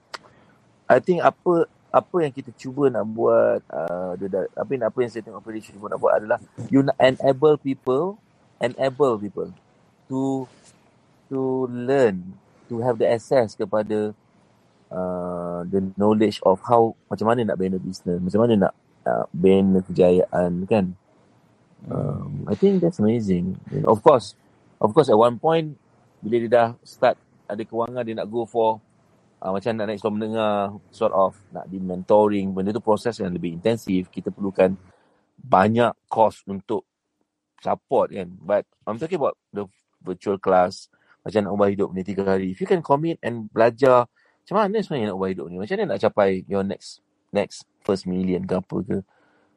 [0.88, 4.98] I think apa apa yang kita cuba nak buat, uh, the, the, apa, yang- apa
[5.04, 8.18] yang saya tengok operation cuba nak buat adalah, you nak enable people,
[8.62, 9.50] enable people
[10.14, 10.46] to
[11.34, 12.38] to learn,
[12.70, 14.14] to have the access kepada
[14.94, 18.74] uh, the knowledge of how, macam mana nak bina business, macam mana nak
[19.10, 20.94] uh, bina kejayaan, kan?
[21.90, 23.58] Um, I think that's amazing.
[23.74, 24.38] Know, of course,
[24.78, 25.74] of course at one point
[26.24, 28.80] bila dia dah start ada kewangan dia nak go for
[29.44, 30.56] uh, macam nak naik sekolah menengah
[30.92, 34.80] sort of nak di mentoring benda tu proses yang lebih intensif kita perlukan
[35.36, 36.88] banyak cost untuk
[37.60, 39.68] support kan but I'm talking about the
[40.04, 40.92] virtual class
[41.24, 42.52] macam nak ubah hidup ni tiga hari.
[42.52, 44.12] If you can commit and belajar
[44.44, 45.56] macam mana sebenarnya nak ubah hidup ni?
[45.56, 47.00] Macam mana nak capai your next
[47.32, 48.98] next first million ke apa ke?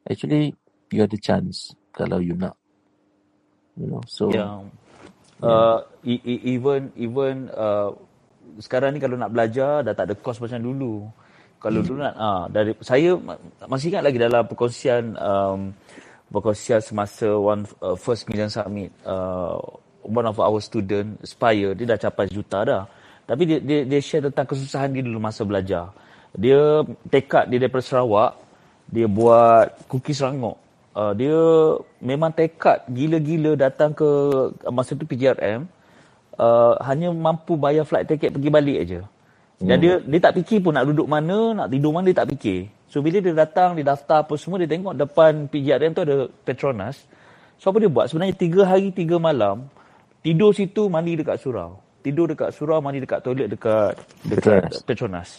[0.07, 0.55] Actually
[0.95, 2.55] you have the chance kalau you nak.
[3.75, 4.63] You know so yeah
[5.37, 5.45] yeah.
[5.45, 7.93] Uh, e- e- even even uh,
[8.57, 11.05] sekarang ni kalau nak belajar dah tak ada cost macam dulu.
[11.61, 13.37] Kalau dulu nak ah dari saya ma-
[13.69, 15.73] masih ingat lagi dalam perkongsian um,
[16.33, 19.61] perkongsian semasa one uh, first million summit uh,
[20.07, 22.83] one of our student Spire dia dah capai juta dah.
[23.27, 25.91] Tapi dia dia, dia share tentang kesusahan dia dulu masa belajar.
[26.31, 28.39] Dia tekad dia daripada Sarawak
[28.87, 30.55] dia buat cookies rangup.
[30.97, 31.37] Uh, dia
[32.01, 34.07] memang tekad gila-gila datang ke
[34.73, 35.69] masa tu PGRM
[36.39, 39.01] uh, hanya mampu bayar flight ticket pergi balik aja.
[39.57, 39.83] Dan Hmm.
[39.83, 42.69] dia dia tak fikir pun nak duduk mana, nak tidur mana dia tak fikir.
[42.87, 47.03] So bila dia datang, dia daftar apa semua, dia tengok depan PGRM tu ada Petronas.
[47.57, 48.05] So apa dia buat?
[48.07, 49.65] Sebenarnya tiga hari, tiga malam,
[50.21, 51.81] tidur situ, mandi dekat surau.
[52.01, 54.75] Tidur dekat surau, mandi dekat toilet dekat dekat Petronas.
[54.83, 55.29] Petronas.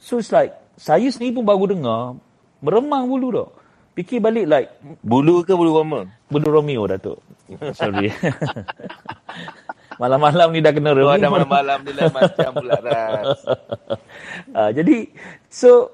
[0.00, 2.16] So it's like, saya sendiri pun baru dengar,
[2.60, 3.48] meremang bulu tau.
[3.92, 4.68] Fikir balik like,
[5.04, 7.18] bulu ke bulu roma bulu Romeo Datuk.
[7.74, 8.08] Sorry.
[10.00, 11.12] Malam-malam ni dah kena Oh, Romeo.
[11.12, 12.72] ada malam-malam ni lain macam pula
[14.56, 14.96] uh, jadi
[15.52, 15.92] so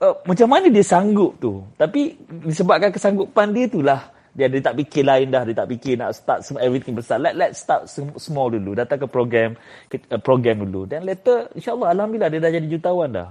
[0.00, 2.16] uh, macam mana dia sanggup tu tapi
[2.48, 4.00] disebabkan kesanggupan dia itulah
[4.34, 5.46] dia dia tak fikir lain dah.
[5.46, 7.22] Dia tak fikir nak start sem- everything besar.
[7.22, 7.86] Let let's start
[8.18, 8.74] small dulu.
[8.74, 9.54] Datang ke program
[9.86, 10.90] ke, uh, program dulu.
[10.90, 13.30] Dan later insyaallah alhamdulillah dia dah jadi jutawan dah.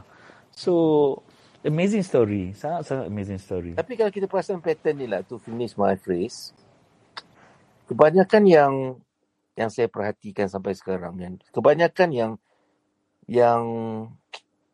[0.55, 0.73] So
[1.67, 2.55] amazing story.
[2.55, 3.75] Sangat sangat amazing story.
[3.75, 6.55] Tapi kalau kita perasan pattern ni lah, to finish my phrase,
[7.91, 8.73] kebanyakan yang
[9.59, 12.31] yang saya perhatikan sampai sekarang kan, kebanyakan yang
[13.27, 13.63] yang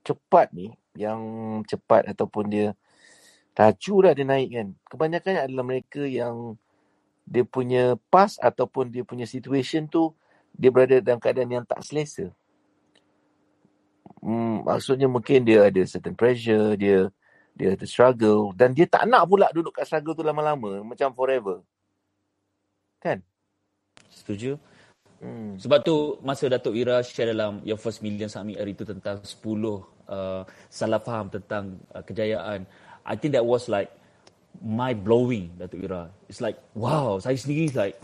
[0.05, 1.19] cepat ni, yang
[1.65, 2.67] cepat ataupun dia
[3.59, 4.67] laju lah dia naik kan.
[4.87, 6.55] Kebanyakan adalah mereka yang
[7.27, 10.15] dia punya past ataupun dia punya situation tu
[10.55, 12.31] dia berada dalam keadaan yang tak selesa.
[14.23, 17.11] Hmm, maksudnya mungkin dia ada certain pressure, dia
[17.51, 21.59] dia ada struggle dan dia tak nak pula duduk kat struggle tu lama-lama macam forever.
[23.03, 23.19] Kan?
[24.09, 24.59] setuju
[25.19, 25.59] Hmm.
[25.59, 29.35] Sebab tu masa Datuk Ira share dalam Your First Million Summit hari tu tentang 10
[29.43, 32.63] uh, salah faham tentang uh, kejayaan.
[33.05, 33.91] I think that was like
[34.59, 36.11] mind blowing Datuk Ira.
[36.27, 37.95] It's like wow, saya sendiri like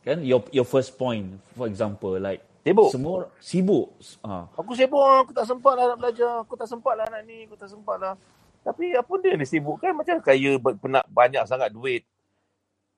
[0.00, 2.92] kan your your first point for example like Sibuk.
[2.92, 3.88] semua sibuk.
[4.20, 4.44] Ha.
[4.52, 6.44] Aku sibuk aku tak sempat lah nak belajar.
[6.44, 8.14] Aku tak sempat lah nak ni, aku tak sempat lah.
[8.60, 12.04] Tapi apa dia ni sibuk kan macam kaya ber- pernah banyak sangat duit.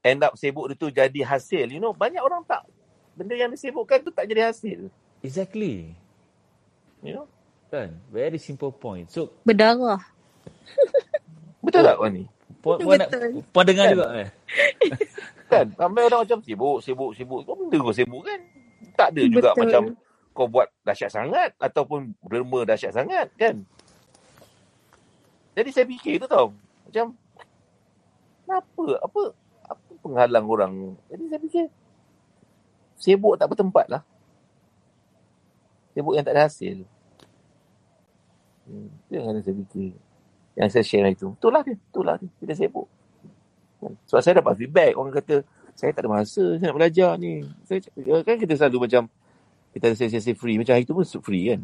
[0.03, 1.71] End up sibuk dia tu jadi hasil.
[1.71, 2.67] You know, banyak orang tak.
[3.15, 4.89] Benda yang disibukkan tu tak jadi hasil.
[5.23, 5.95] Exactly.
[7.05, 7.27] You know?
[7.71, 7.95] Kan?
[8.11, 9.07] Very simple point.
[9.13, 10.01] So Berdarah.
[11.73, 12.25] Betul tak Wan ni?
[12.61, 13.09] puan, puan, nak,
[13.51, 13.93] puan dengar Kan?
[13.97, 14.29] juga eh.
[15.53, 15.67] Kan?
[15.77, 17.45] Ramai orang macam sibuk, sibuk, sibuk.
[17.45, 18.41] Kau benda kau sibuk kan?
[18.97, 19.61] Tak ada juga Betul.
[19.61, 19.83] macam
[20.33, 23.61] kau buat dahsyat sangat ataupun derma dahsyat sangat kan?
[25.53, 26.57] Jadi saya fikir tu tau.
[26.89, 27.13] Macam
[28.49, 28.85] kenapa?
[29.05, 29.21] Apa
[29.69, 30.73] apa penghalang orang?
[31.13, 31.65] Jadi saya fikir
[32.97, 34.03] sibuk tak bertempat lah.
[35.93, 36.89] Sibuk yang tak ada hasil.
[38.65, 39.93] Hmm, itu yang ada saya fikir.
[40.53, 41.33] Yang saya share itu.
[41.38, 41.77] Itulah dia.
[41.77, 42.29] Itulah dia.
[42.45, 42.87] Kita sibuk.
[43.81, 43.93] Kan?
[44.07, 44.93] Sebab saya dapat feedback.
[44.95, 45.41] Orang kata,
[45.73, 46.45] saya tak ada masa.
[46.61, 47.41] Saya nak belajar ni.
[47.65, 47.81] Saya,
[48.23, 49.03] kan kita selalu macam,
[49.73, 50.61] kita ada sesi-sesi free.
[50.61, 51.61] Macam hari tu pun free kan.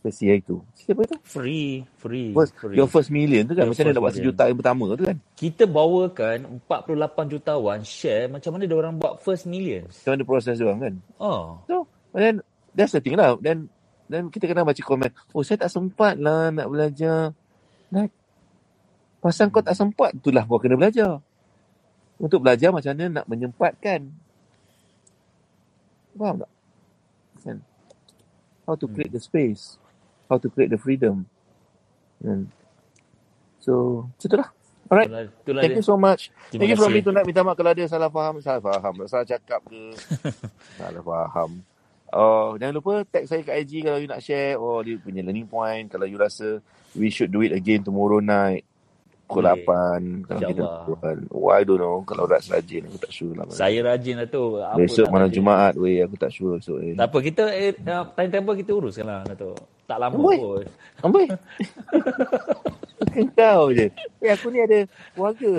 [0.00, 0.62] Sesi hari tu.
[0.72, 1.18] Siapa tu?
[1.26, 2.76] Free, free, First, free.
[2.78, 3.68] your first million tu kan.
[3.68, 4.32] Your Macam mana first nak buat million.
[4.32, 5.16] sejuta yang pertama tu kan.
[5.36, 9.92] Kita bawakan 48 jutawan share macam mana dia orang buat first millions.
[10.00, 10.94] Macam mana proses dia orang kan.
[11.20, 11.60] Oh.
[11.68, 11.84] So,
[12.16, 12.34] and then,
[12.72, 13.36] that's the thing lah.
[13.42, 13.68] Then,
[14.10, 15.14] then kita kena baca komen.
[15.30, 17.30] Oh, saya tak sempat lah nak belajar.
[17.94, 18.10] Like,
[19.22, 21.22] pasal kau tak sempat, itulah kau kena belajar.
[22.18, 24.10] Untuk belajar macam mana nak menyempatkan.
[26.18, 26.50] Faham tak?
[27.46, 27.58] Kan?
[28.66, 29.78] How to create the space.
[30.26, 31.24] How to create the freedom.
[32.20, 32.50] Kan?
[33.62, 34.50] So, macam tu lah.
[34.90, 35.06] Alright.
[35.06, 35.80] Itulah, itulah Thank dia.
[35.80, 36.22] you so much.
[36.50, 37.26] Terima Thank you from me tonight.
[37.30, 38.42] Minta maaf kalau ada salah faham.
[38.42, 38.94] Salah faham.
[39.06, 39.94] Salah cakap ke.
[40.82, 41.62] salah faham.
[42.10, 44.58] Oh, jangan lupa tag saya kat IG kalau you nak share.
[44.58, 45.86] Oh, dia punya learning point.
[45.86, 46.58] Kalau you rasa
[46.98, 48.66] we should do it again tomorrow night.
[49.30, 49.62] Pukul Boleh.
[49.62, 50.26] 8.
[50.26, 51.16] Kalau kita buat.
[51.30, 52.02] Oh, I don't know.
[52.02, 53.46] Kalau Rats rajin, aku tak sure lah.
[53.54, 54.58] Saya rajin lah tu.
[54.58, 55.38] Apa Besok malam rajin.
[55.38, 56.02] Jumaat, weh.
[56.02, 56.82] Aku tak sure esok.
[56.82, 56.98] Eh.
[56.98, 59.54] Tak apa, kita eh, uh, timetable kita uruskan lah Dato'.
[59.86, 60.38] Tak lama Amboi.
[60.38, 60.66] pun.
[61.06, 61.26] Amboi.
[63.38, 63.86] Kau je.
[64.18, 65.52] Eh, aku ni ada keluarga.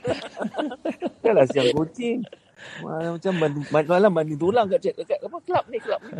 [1.24, 2.24] Janganlah siang kucing.
[2.80, 6.14] Malam macam mandi, mandi, malam mandi tulang kat, cek- kat apa kelab ni, kelab ni.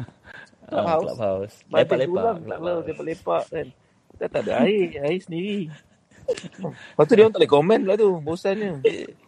[0.70, 1.14] Clubhouse.
[1.14, 1.57] clubhouse.
[1.70, 2.05] Mandi Lepak-lepak.
[2.05, 2.64] tulang, tak Clubhouse.
[2.64, 3.68] lah, lepak-lepak kan.
[4.16, 5.70] Kita tak ada air, air sendiri.
[6.94, 8.74] Lepas tu dia orang tak boleh komen pula tu, bosannya.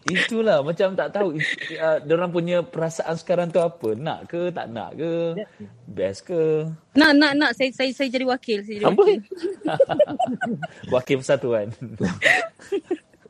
[0.06, 1.38] Itulah macam tak tahu
[1.78, 3.94] uh, orang punya perasaan sekarang tu apa.
[3.96, 5.40] Nak ke tak nak ke?
[5.86, 6.68] Best ke?
[6.98, 7.52] Nak, nak, nak.
[7.56, 8.60] Saya, saya, saya jadi wakil.
[8.66, 8.96] Saya jadi Amboi.
[8.96, 9.20] wakil.
[10.92, 11.72] Wakil persatuan.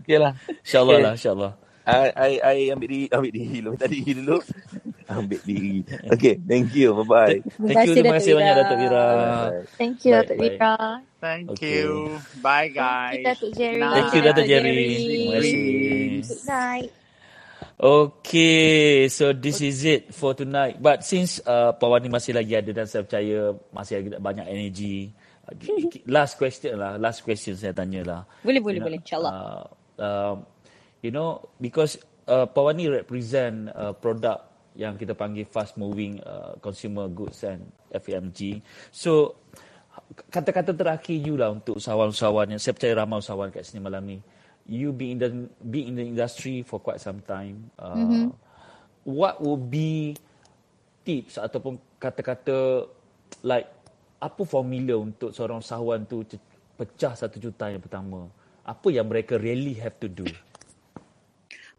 [0.03, 0.35] Okey lah.
[0.65, 1.03] InsyaAllah Okay.
[1.03, 1.53] lah, insyaAllah.
[1.83, 3.71] I, I, I ambil diri, ambil diri dulu.
[3.75, 4.39] Minta diri dulu.
[5.11, 5.77] ambil diri.
[6.15, 6.95] Okay, thank you.
[7.03, 7.43] Bye-bye.
[7.59, 9.07] Thank you, terima kasih banyak Datuk Ira.
[9.11, 9.63] Bye.
[9.77, 10.37] Thank you, Datuk.
[10.39, 10.75] Ira.
[11.23, 11.89] Thank you.
[12.43, 13.25] Bye Thank you, guys.
[13.27, 13.83] Datuk Jerry.
[13.83, 14.21] Thank you.
[14.23, 14.79] Datuk Jerry.
[14.95, 15.59] Terima kasih.
[16.23, 16.91] Good night.
[17.83, 20.79] Okay, so this is it for tonight.
[20.79, 25.11] But since uh, Puan Wani masih lagi ada dan saya percaya masih ada banyak energy.
[25.51, 25.55] uh,
[26.15, 28.21] Last question lah, last question saya tanya lah.
[28.47, 29.01] Boleh, boleh, You know, boleh.
[29.03, 29.33] InsyaAllah.
[29.35, 29.63] Uh,
[29.99, 30.37] um,
[31.03, 31.99] you know, because
[32.31, 37.61] uh, Puan Wani represent uh, produk yang kita panggil fast moving uh, consumer goods and
[37.93, 38.65] FMG.
[38.89, 39.37] So,
[40.33, 44.19] kata-kata terakhir you lah untuk usahawan-usahawan yang saya percaya ramai usahawan kat sini malam ni.
[44.65, 45.29] You be in the
[45.61, 47.69] be in the industry for quite some time.
[47.77, 48.25] Uh, Mhm.
[49.03, 50.15] What would be
[51.03, 52.87] tips ataupun kata-kata
[53.43, 53.67] like
[54.23, 56.23] apa formula untuk seorang usahawan tu
[56.79, 58.31] pecah satu juta yang pertama?
[58.63, 60.25] Apa yang mereka really have to do?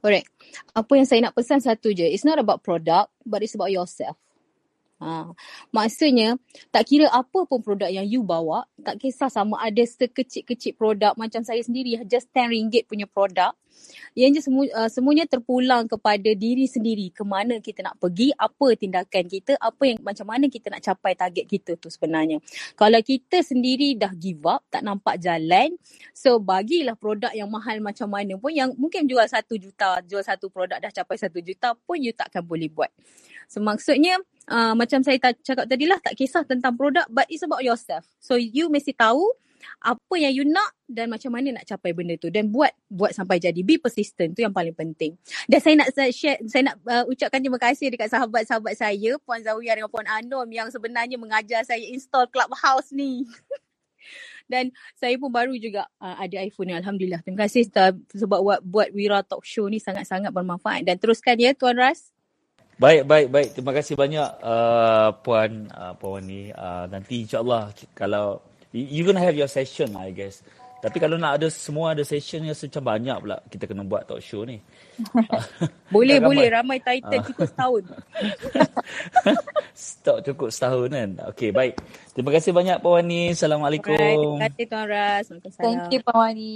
[0.04, 0.28] Alright.
[0.76, 2.04] Apa yang saya nak pesan satu je.
[2.04, 4.20] It's not about product, but it's about yourself.
[5.04, 5.36] Ha.
[5.76, 6.40] Maksudnya,
[6.72, 11.44] tak kira apa pun produk yang you bawa, tak kisah sama ada sekecil-kecil produk macam
[11.44, 13.52] saya sendiri, just RM10 punya produk.
[14.14, 17.10] Yang je semu, uh, semuanya terpulang kepada diri sendiri.
[17.10, 21.18] Ke mana kita nak pergi, apa tindakan kita, apa yang macam mana kita nak capai
[21.18, 22.38] target kita tu sebenarnya.
[22.78, 25.74] Kalau kita sendiri dah give up, tak nampak jalan,
[26.14, 30.48] so bagilah produk yang mahal macam mana pun yang mungkin jual satu juta, jual satu
[30.54, 32.94] produk dah capai satu juta pun you takkan boleh buat.
[33.48, 37.44] So maksudnya uh, macam saya ta- cakap tadi lah tak kisah tentang produk but it's
[37.46, 38.06] about yourself.
[38.20, 39.24] So you mesti tahu
[39.80, 43.40] apa yang you nak dan macam mana nak capai benda tu dan buat buat sampai
[43.40, 45.16] jadi be persistent tu yang paling penting.
[45.48, 49.40] Dan saya nak saya share saya nak uh, ucapkan terima kasih dekat sahabat-sahabat saya Puan
[49.40, 53.24] Zawiyah dengan Puan Anom yang sebenarnya mengajar saya install Clubhouse ni.
[54.52, 57.24] dan saya pun baru juga uh, ada iPhone ni alhamdulillah.
[57.24, 61.56] Terima kasih uh, sebab buat buat Wira Talk Show ni sangat-sangat bermanfaat dan teruskan ya
[61.56, 62.13] Tuan Ras.
[62.84, 63.50] Baik, baik, baik.
[63.56, 66.52] Terima kasih banyak uh, Puan uh, Puan Wani.
[66.52, 68.44] Uh, nanti insyaAllah kalau
[68.76, 70.44] you- gonna have your session I guess.
[70.84, 74.20] Tapi kalau nak ada semua ada session rasa macam banyak pula kita kena buat talk
[74.20, 74.60] show ni.
[75.88, 76.52] Boleh, Kan boleh.
[76.52, 76.76] ramai.
[76.76, 77.24] Ramai title Ah.
[77.24, 77.84] cukup setahun.
[79.88, 81.10] Stok cukup setahun kan.
[81.32, 81.80] Okey, baik.
[82.12, 83.32] Terima kasih banyak Puan Wani.
[83.32, 83.96] Alright, Assalamualaikum.
[84.36, 85.26] terima kasih Tuan Ras.
[85.32, 85.64] Waalaikumsalam.
[85.64, 86.56] Thank you Puan Wani.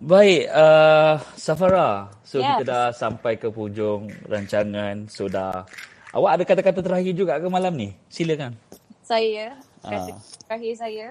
[0.00, 2.08] Baik, uh, Safara.
[2.24, 2.56] So Yes.
[2.56, 5.04] kita dah sampai ke hujung rancangan.
[5.12, 5.68] So dah.
[6.16, 7.92] Awak ada kata-kata terakhir juga ke malam ni?
[8.08, 8.56] Silakan.
[9.04, 9.92] Saya, Ah.
[9.92, 10.16] kata
[10.48, 11.06] terakhir saya,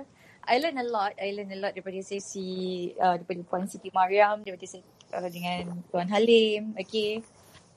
[0.49, 1.13] I learn a lot.
[1.21, 4.81] I learn a lot daripada sesi, uh, daripada Puan Siti Mariam, daripada sesi,
[5.13, 7.21] uh, dengan Tuan Halim, okay.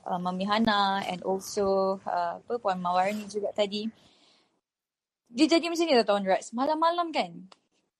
[0.09, 3.85] Uh, Mami Hana and also uh, apa Puan Mawarni juga tadi.
[5.29, 6.49] Dia jadi macam ni tau Tuan Raz.
[6.57, 7.31] Malam-malam kan,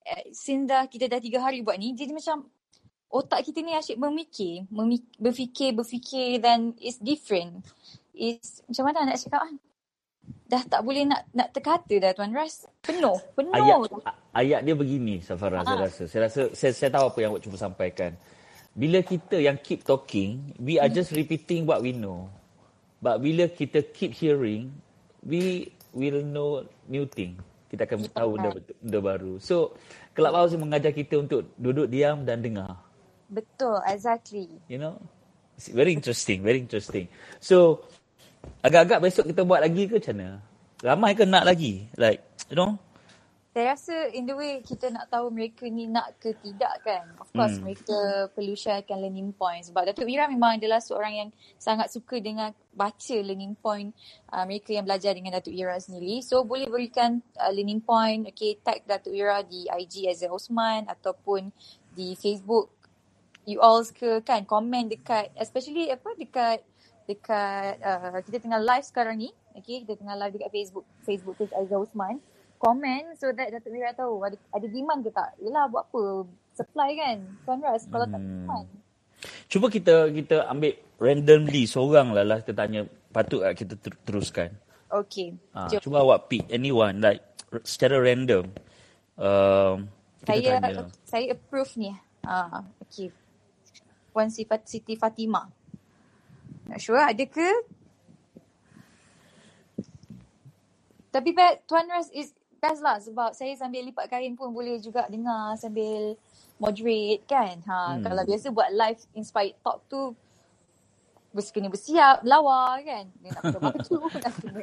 [0.01, 2.49] eh, since dah kita dah tiga hari buat ni, jadi macam
[3.13, 7.61] otak kita ni asyik memikir, memik- berfikir, berfikir dan it's different.
[8.17, 9.53] It's macam mana nak cakap ah?
[10.49, 12.65] Dah tak boleh nak nak terkata dah Tuan Ras.
[12.81, 13.53] Penuh, penuh.
[13.53, 13.77] Ayat
[14.33, 15.83] ayat dia begini Safara saya Ah.
[15.85, 16.03] rasa.
[16.09, 18.11] Saya rasa saya, saya tahu apa yang awak cuba sampaikan.
[18.73, 22.25] Bila kita yang keep talking, we are just repeating what we know.
[22.97, 24.73] But bila kita keep hearing,
[25.21, 27.37] we will know new thing.
[27.69, 28.49] Kita akan tahu benda,
[28.81, 29.33] benda baru.
[29.37, 29.77] So,
[30.17, 32.92] Clubhouse mengajar kita untuk duduk diam dan dengar.
[33.29, 34.49] Betul, exactly.
[34.67, 34.95] You know?
[35.55, 37.07] It's very interesting, very interesting.
[37.37, 37.85] So,
[38.65, 40.35] agak-agak besok kita buat lagi ke macam mana?
[40.83, 41.87] Ramai ke nak lagi?
[41.95, 42.75] Like, you know?
[43.53, 47.05] Saya rasa in the way kita nak tahu mereka ni nak ke tidak kan.
[47.21, 47.69] Of course Hmm.
[47.69, 47.97] mereka
[48.33, 49.61] perlu sharekan learning point.
[49.61, 51.29] Sebab Datuk Mira memang adalah seorang yang
[51.61, 53.93] sangat suka dengan baca learning point
[54.33, 56.25] uh, mereka yang belajar dengan Datuk Ira sendiri.
[56.25, 61.53] So boleh berikan uh, learning point, okay, tag Datuk Ira di IG Azza Osman ataupun
[61.93, 62.72] di Facebook
[63.43, 66.57] you all ke kan komen dekat especially apa dekat
[67.03, 71.51] dekat uh, kita tengah live sekarang ni okay kita tengah live dekat Facebook Facebook page
[71.51, 72.23] Aizah Usman
[72.57, 76.03] komen so that Datuk Mira tahu ada ada demand ke tak yelah buat apa
[76.55, 78.47] supply kan Ras kalau tak Hmm.
[78.47, 78.67] demand
[79.47, 84.49] Cuba kita kita ambil randomly seorang lah lah kita tanya patut tak kita ter- teruskan.
[84.91, 87.23] okay Ha, jom cuba awak pick anyone like
[87.63, 88.51] secara random.
[89.15, 89.87] Um,
[90.25, 90.83] kita saya tanya.
[91.07, 91.93] saya approve ni
[92.25, 93.11] ah okay
[94.13, 95.49] Puan Sifat Siti Fatimah
[96.69, 97.49] nak sure ada ke
[101.13, 105.05] Tapi bet, Tuan Ras is best lah sebab saya sambil lipat kain pun boleh juga
[105.05, 106.17] dengar sambil
[106.57, 107.61] moderate kan.
[107.69, 108.01] Ha, Hmm.
[108.01, 110.17] Kalau biasa buat live inspired talk tu
[111.29, 113.05] bers kena bersiap, lawa kan.
[113.21, 114.61] Dia nak pakai baju, nak kena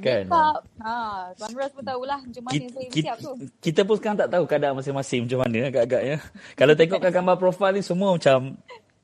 [0.00, 0.24] Kan?
[0.32, 0.64] up.
[0.80, 0.94] Ha,
[1.36, 3.32] Tuan Ras pun tahulah macam mana Kita, saya bersiap tu.
[3.60, 6.16] kita pun sekarang tak tahu keadaan masing-masing macam mana agak-agak ya.
[6.56, 8.56] Kalau tengokkan gambar profil ni semua macam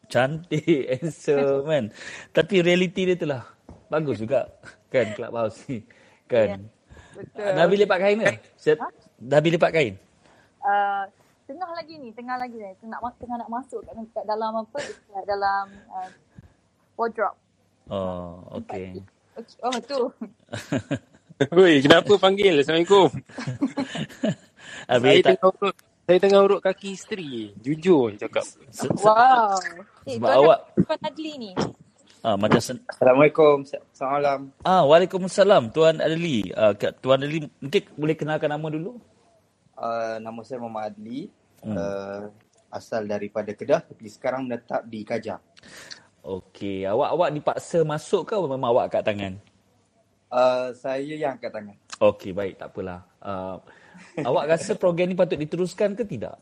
[0.08, 1.84] cantik, handsome kan.
[2.32, 3.44] Tapi reality dia tu lah.
[3.88, 4.48] Bagus juga
[4.88, 5.84] kan Clubhouse ni.
[6.28, 6.68] Kan.
[7.16, 7.50] Betul.
[7.56, 8.32] Dah habis lipat kain ke?
[8.56, 8.74] Saya,
[9.16, 9.94] dah habis lipat kain?
[10.60, 11.04] Uh,
[11.48, 12.72] tengah lagi ni, tengah lagi ni.
[12.80, 16.08] Tengah, nak- tengah nak masuk kat, kat dalam apa, kat dalam uh,
[16.96, 17.36] wardrobe.
[17.88, 18.92] Oh, okay.
[18.92, 19.64] Okay.
[19.64, 20.00] Oh, tu.
[21.62, 22.60] Oi, kenapa panggil?
[22.60, 23.08] Assalamualaikum.
[24.90, 25.74] Habis saya tak, tengah urut
[26.08, 27.54] saya tengah urut kaki isteri.
[27.62, 28.44] Jujur cakap.
[28.98, 29.54] Wow.
[30.08, 31.50] Eh, sebab Tuan, awak Tuan Adli ni.
[32.24, 33.56] ah, macam sen, Assalamualaikum.
[34.00, 34.40] Malam.
[34.64, 36.48] ah, Waalaikumsalam Tuan Adli.
[36.56, 38.96] Ah, Kak- Tuan Adli mungkin boleh kenalkan nama dulu?
[39.78, 41.28] Uh, nama saya Muhammad Adli.
[41.62, 41.76] Hmm.
[41.76, 42.22] Uh,
[42.68, 45.40] asal daripada Kedah tapi sekarang menetap di Kajang.
[46.20, 49.34] Okey, awak awak dipaksa masuk ke memang awak kat tangan?
[50.28, 51.76] Uh, saya yang angkat tangan.
[51.98, 53.00] Okey, baik, tak apalah.
[53.18, 53.56] Uh,
[54.20, 56.36] awak rasa program ni patut diteruskan ke tidak?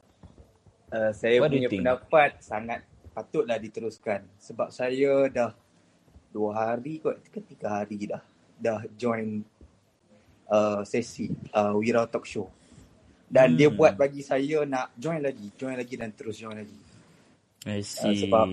[0.91, 2.83] Uh, saya What punya pendapat sangat
[3.17, 5.57] patutlah diteruskan sebab saya dah
[6.29, 8.21] dua hari kot ke tiga hari dah
[8.61, 9.41] dah join
[10.53, 12.45] uh, sesi uh, Wira Talk Show
[13.27, 13.59] dan Hmm.
[13.59, 16.79] dia buat bagi saya nak join lagi, join lagi dan terus join lagi.
[17.67, 18.23] I Uh, see.
[18.23, 18.47] sebab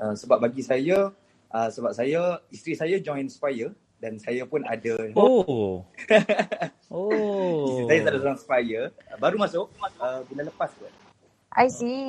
[0.00, 1.12] uh, sebab bagi saya
[1.52, 5.84] uh, sebab saya isteri saya join Spire dan saya pun ada Oh.
[6.88, 7.68] oh.
[7.68, 8.88] isteri saya ada dalam Spire
[9.20, 9.68] baru masuk
[10.00, 10.92] uh, bulan lepas kot.
[11.54, 12.02] I see.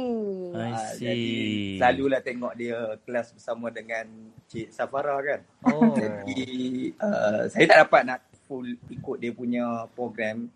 [0.52, 1.06] I Ah, see.
[1.06, 1.30] Jadi
[1.78, 4.06] selalulah tengok dia kelas bersama dengan
[4.50, 5.40] Cik Safara kan.
[5.64, 5.94] Oh.
[6.00, 6.42] Jadi
[6.98, 10.50] uh, saya tak dapat nak full ikut dia punya program.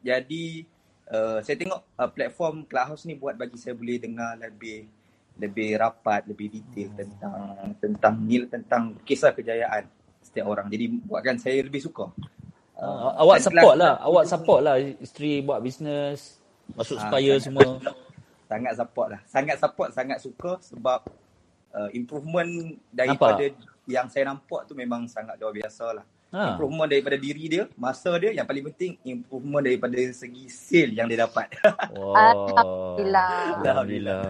[0.00, 0.64] Jadi
[1.08, 4.84] uh, saya tengok uh, platform Clubhouse ni buat bagi saya boleh dengar lebih
[5.40, 7.32] lebih rapat, lebih detail tentang
[7.80, 9.88] tentang nil tentang kisah kejayaan
[10.20, 10.68] setiap orang.
[10.68, 12.12] Jadi buatkan saya lebih suka.
[12.76, 13.96] Uh, awak support lah.
[14.00, 16.36] Awak support lah isteri buat bisnes.
[16.70, 17.70] Masuk Ah, supaya sangat- semua.
[18.50, 19.20] Sangat support lah.
[19.30, 21.06] Sangat support, sangat suka sebab
[21.70, 23.46] uh, improvement daripada
[23.86, 26.06] yang saya nampak tu memang sangat luar biasa lah.
[26.30, 26.54] Ha.
[26.54, 28.30] Improvement daripada diri dia, masa dia.
[28.34, 31.46] Yang paling penting, improvement daripada segi sale yang dia dapat.
[31.94, 32.14] Wow.
[32.18, 33.34] Alhamdulillah.
[33.62, 34.24] Alhamdulillah.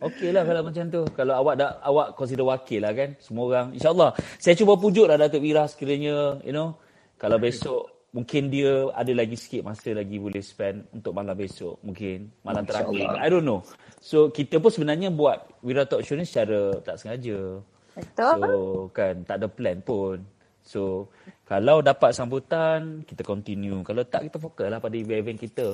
[0.00, 1.02] Okey lah kalau macam tu.
[1.12, 3.16] Kalau awak dah awak consider wakil lah kan.
[3.20, 3.66] Semua orang.
[3.76, 4.16] InsyaAllah.
[4.40, 6.76] Saya cuba pujuk lah Datuk Wira sekiranya, you know.
[7.20, 11.78] Kalau besok mungkin dia ada lagi sikit masa lagi boleh spend untuk malam besok.
[11.86, 13.06] Mungkin malam terakhir.
[13.06, 13.22] InsyaAllah.
[13.22, 13.62] I don't know.
[14.02, 17.62] So kita pun sebenarnya buat Wira Talk Show ni secara tak sengaja.
[17.94, 18.36] Betul.
[18.42, 18.50] So
[18.90, 20.22] kan tak ada plan pun.
[20.66, 21.10] So
[21.46, 23.78] kalau dapat sambutan kita continue.
[23.86, 25.68] Kalau tak kita fokus lah pada event-event kita.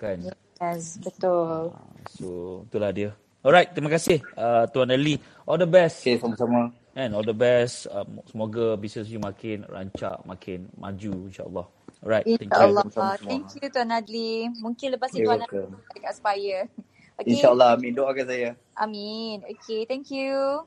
[0.00, 0.24] Kan.
[0.60, 1.72] Yes, betul.
[2.16, 2.28] So
[2.68, 3.10] itulah dia.
[3.44, 5.20] Alright, terima kasih uh, Tuan Ali.
[5.44, 6.00] All the best.
[6.00, 6.72] Okay, sama-sama.
[6.94, 7.90] And all the best.
[7.90, 11.66] Um, semoga bisnes you makin rancak, makin maju insyaAllah.
[12.04, 12.70] Alright, thank you.
[12.92, 13.18] Semua.
[13.18, 14.46] Thank you Tuan Adli.
[14.62, 16.70] Mungkin lepas itu Tuan Adli dekat Aspire.
[17.18, 17.30] Okay.
[17.34, 17.94] InsyaAllah, amin.
[17.94, 18.50] Doakan saya.
[18.78, 19.42] Amin.
[19.46, 20.62] Okay, thank you.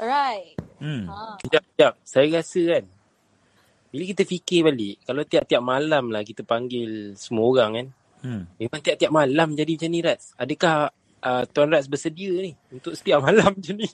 [0.00, 0.56] Alright.
[0.80, 1.08] Hmm.
[1.08, 1.36] Ha.
[1.42, 1.94] Sekejap, sekejap.
[2.04, 2.84] Saya rasa kan,
[3.88, 8.50] bila kita fikir balik, kalau tiap-tiap malam lah kita panggil semua orang kan, Hmm.
[8.58, 10.34] memang tiap-tiap malam jadi macam ni Rats.
[10.34, 10.90] Adakah
[11.22, 13.88] uh, Tuan Rats bersedia ni untuk setiap malam macam ni?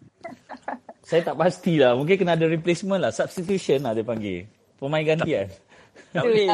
[1.04, 1.92] Saya tak pastilah.
[1.96, 3.12] Mungkin kena ada replacement lah.
[3.12, 4.48] Substitution lah dia panggil.
[4.80, 5.52] Pemain gantian.
[6.12, 6.48] Tak boleh.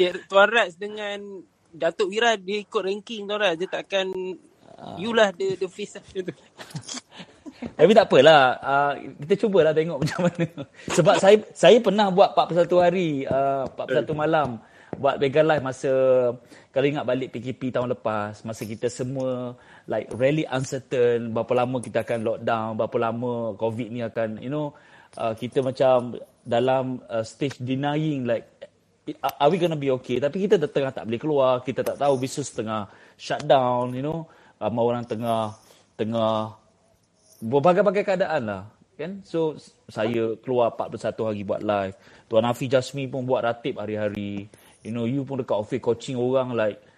[0.00, 3.58] Ya, Tuan Rats dengan Datuk Wira dia ikut ranking Tuan Rats.
[3.62, 4.10] Dia takkan
[4.96, 6.34] you lah the, the face lah macam tu.
[7.60, 8.42] Tapi tak apalah.
[8.58, 8.92] Uh,
[9.24, 10.48] kita cubalah tengok macam mana.
[10.90, 14.48] Sebab saya saya pernah buat 41 hari, uh, 41 malam
[14.98, 15.92] buat Vega Live masa
[16.70, 19.58] kalau ingat balik PKP tahun lepas, masa kita semua
[19.90, 24.70] like really uncertain berapa lama kita akan lockdown, berapa lama COVID ni akan you know
[25.18, 26.14] uh, kita macam
[26.46, 28.46] dalam uh, stage denying like
[29.18, 30.22] are we gonna be okay?
[30.22, 32.86] Tapi kita tengah tak boleh keluar, kita tak tahu bisnes tengah
[33.18, 34.30] shutdown, you know.
[34.60, 35.56] Ramai orang tengah
[35.96, 36.52] tengah
[37.40, 38.62] berbagai-bagai keadaan lah
[39.00, 39.56] kan so
[39.88, 41.96] saya keluar 41 hari buat live
[42.28, 44.52] tuan Hafiz Jasmi pun buat ratib hari-hari
[44.84, 46.89] you know you pun dekat office coaching orang like uh,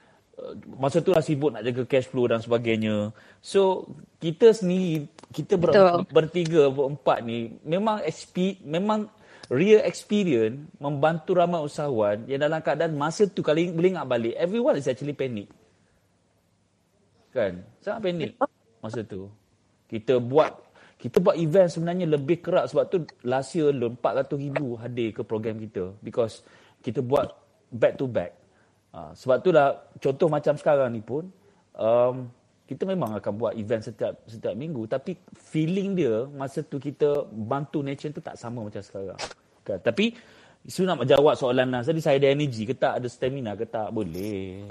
[0.81, 3.13] masa tu lah sibuk nak jaga cash flow dan sebagainya.
[3.45, 3.87] So
[4.19, 6.09] kita sendiri kita ber, Betul.
[6.09, 9.13] bertiga berempat ni memang XP memang
[9.53, 14.81] real experience membantu ramai usahawan yang dalam keadaan masa tu kalau boleh ingat balik everyone
[14.81, 15.53] is actually panic.
[17.33, 17.65] Kan?
[17.81, 18.31] Sangat panik
[18.81, 19.29] masa tu.
[19.89, 20.57] Kita buat
[20.97, 25.21] kita buat event sebenarnya lebih kerak sebab tu last year alone 400 ribu hadir ke
[25.27, 26.47] program kita because
[26.79, 27.35] kita buat
[27.75, 28.42] back to back
[28.93, 31.29] ha, sebab tu lah contoh macam sekarang ni pun
[31.77, 32.29] um,
[32.69, 34.89] kita memang akan buat event setiap setiap minggu.
[34.89, 39.19] Tapi feeling dia masa tu kita bantu nation tu tak sama macam sekarang.
[39.61, 39.77] Kan?
[39.83, 40.17] Tapi
[40.63, 43.03] Isu nak menjawab soalan Nas tadi saya ada energy ke tak?
[43.03, 43.91] Ada stamina ke tak?
[43.91, 44.63] Boleh.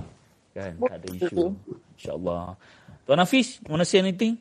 [0.56, 0.80] Kan?
[0.80, 1.52] Tak ada isu
[2.00, 2.56] insyaallah.
[3.04, 4.40] Tuan Hafiz want to say anything?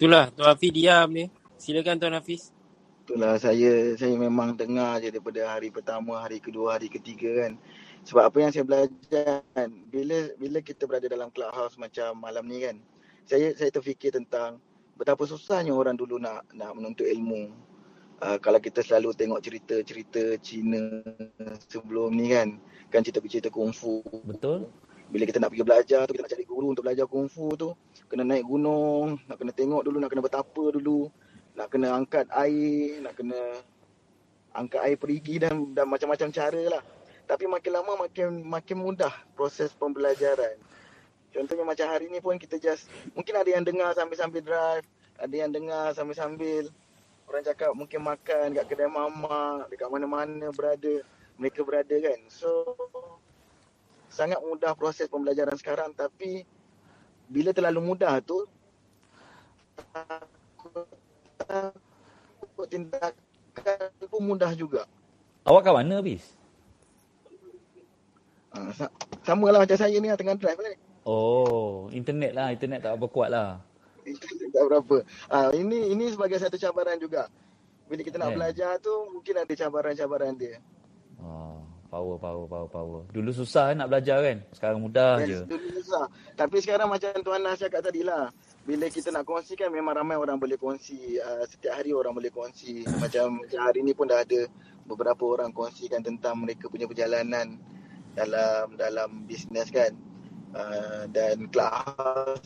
[0.00, 1.28] Itulah Tuan Hafiz diam ni.
[1.60, 2.48] Silakan Tuan Hafiz.
[3.04, 7.52] Itulah saya saya memang dengar je daripada hari pertama, hari kedua, hari ketiga kan.
[8.06, 12.62] Sebab apa yang saya belajar kan, bila bila kita berada dalam clubhouse macam malam ni
[12.62, 12.78] kan,
[13.26, 14.62] saya saya terfikir tentang
[14.94, 17.50] betapa susahnya orang dulu nak nak menuntut ilmu.
[18.22, 21.02] Uh, kalau kita selalu tengok cerita-cerita Cina
[21.68, 22.62] sebelum ni kan,
[22.94, 24.00] kan cerita-cerita kungfu.
[24.22, 24.70] betul
[25.10, 27.74] Bila kita nak pergi belajar tu, kita nak cari guru untuk belajar kungfu tu,
[28.06, 31.10] kena naik gunung, nak kena tengok dulu, nak kena bertapa dulu,
[31.58, 33.38] nak kena angkat air, nak kena
[34.56, 36.82] angkat air perigi dan dan macam-macam cara lah.
[37.26, 40.54] Tapi makin lama makin makin mudah proses pembelajaran.
[41.34, 44.86] Contohnya macam hari ni pun kita just mungkin ada yang dengar sambil-sambil drive,
[45.18, 46.70] ada yang dengar sambil-sambil
[47.26, 51.02] orang cakap mungkin makan kat kedai mamak, dekat mana-mana berada,
[51.34, 52.20] mereka berada kan.
[52.30, 52.78] So
[54.06, 56.46] sangat mudah proses pembelajaran sekarang tapi
[57.26, 58.46] bila terlalu mudah tu
[61.42, 63.12] takut tindakan
[64.08, 64.86] pun mudah juga.
[65.44, 66.32] awak kat mana Hafiz
[68.56, 70.72] Ha, sa- sama lah macam saya ni lah tengah drive kan.
[71.04, 73.60] oh internet lah internet tak apa kuat lah
[74.48, 74.96] tak berapa.
[75.28, 77.26] Ha, ini ini sebagai satu cabaran juga.
[77.86, 78.36] Bila kita nak Kan?
[78.38, 80.58] belajar tu mungkin ada cabaran-cabaran dia.
[81.18, 85.46] oh, power power power power dulu susah kan nak belajar kan sekarang mudah je Yes,
[85.46, 86.06] dulu susah.
[86.34, 88.30] Tapi sekarang macam Tuan Nas cakap tadi lah.
[88.62, 91.18] Bila kita nak kongsikan memang ramai orang boleh kongsi.
[91.18, 92.82] Uh, setiap hari orang boleh kongsi.
[92.98, 94.50] Macam, macam hari ni pun dah ada
[94.82, 97.58] beberapa orang kongsikan tentang mereka punya perjalanan
[98.16, 99.92] dalam dalam bisnes kan.
[100.56, 102.40] Uh, dan kelas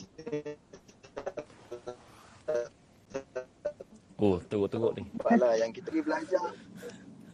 [4.21, 5.03] oh teruk-teruk ni
[5.39, 6.49] lah yang kita pergi belajar.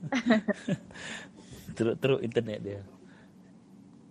[1.78, 2.82] teruk-teruk internet dia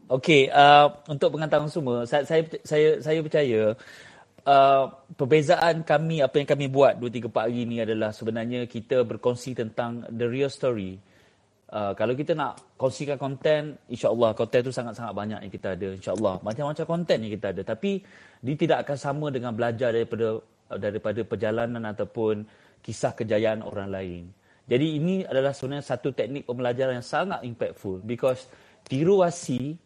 [0.07, 3.75] Okey, uh, untuk pengetahuan semua, saya, saya saya saya percaya
[4.47, 4.85] uh,
[5.19, 9.59] perbezaan kami apa yang kami buat 2 3 4 hari ni adalah sebenarnya kita berkongsi
[9.59, 11.03] tentang the real story.
[11.67, 16.39] Uh, kalau kita nak kongsikan konten, insya-Allah konten tu sangat-sangat banyak yang kita ada, insya-Allah.
[16.47, 18.07] Macam-macam konten yang kita ada, tapi
[18.39, 20.39] dia tidak akan sama dengan belajar daripada
[20.79, 22.47] daripada perjalanan ataupun
[22.83, 24.23] kisah kejayaan orang lain.
[24.67, 28.51] Jadi ini adalah sebenarnya satu teknik pembelajaran yang sangat impactful because
[28.87, 29.79] tiruasi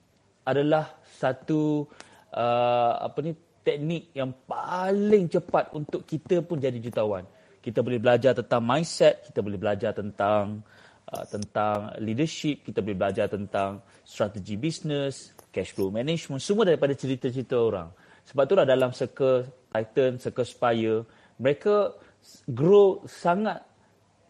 [0.45, 1.85] adalah satu
[2.33, 7.28] uh, apa ni teknik yang paling cepat untuk kita pun jadi jutawan.
[7.61, 10.81] Kita boleh belajar tentang mindset, kita boleh belajar tentang uh,
[11.26, 17.90] tentang leadership, kita boleh belajar tentang strategi bisnes, cash flow management, semua daripada cerita-cerita orang.
[18.30, 21.02] Sebab itulah dalam circle Titan, circle Spire,
[21.42, 21.98] mereka
[22.46, 23.58] grow sangat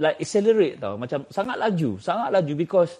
[0.00, 2.96] like accelerate tau, macam sangat laju, sangat laju because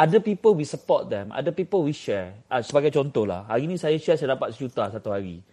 [0.00, 2.40] other people we support them, other people we share.
[2.48, 5.44] Uh, sebagai contoh lah, hari ni saya share saya dapat sejuta satu hari.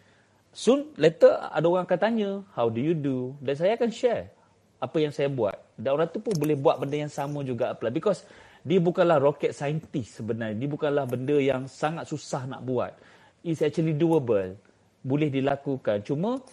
[0.56, 3.36] Soon, later ada orang akan tanya, how do you do?
[3.44, 4.37] Dan saya akan share
[4.78, 5.58] apa yang saya buat.
[5.74, 7.90] Dan orang tu pun boleh buat benda yang sama juga apply.
[7.90, 8.26] Because
[8.62, 10.58] dia bukanlah rocket scientist sebenarnya.
[10.60, 12.94] Dia bukanlah benda yang sangat susah nak buat.
[13.42, 14.60] It's actually doable.
[15.02, 16.04] Boleh dilakukan.
[16.04, 16.44] Cuma,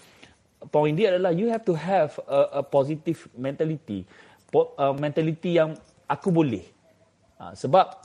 [0.71, 4.07] point dia adalah you have to have a, a positive mentality.
[4.49, 5.75] Po, uh, mentality yang
[6.07, 6.63] aku boleh.
[7.41, 7.99] Ha, sebab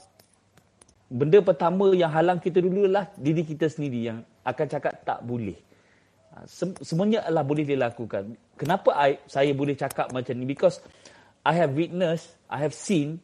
[1.05, 5.55] benda pertama yang halang kita dulu adalah diri kita sendiri yang akan cakap tak boleh.
[6.33, 6.49] Ha,
[6.81, 8.33] semuanya adalah boleh dilakukan.
[8.59, 10.43] Kenapa I, saya boleh cakap macam ni?
[10.43, 10.83] Because
[11.47, 13.23] I have witnessed, I have seen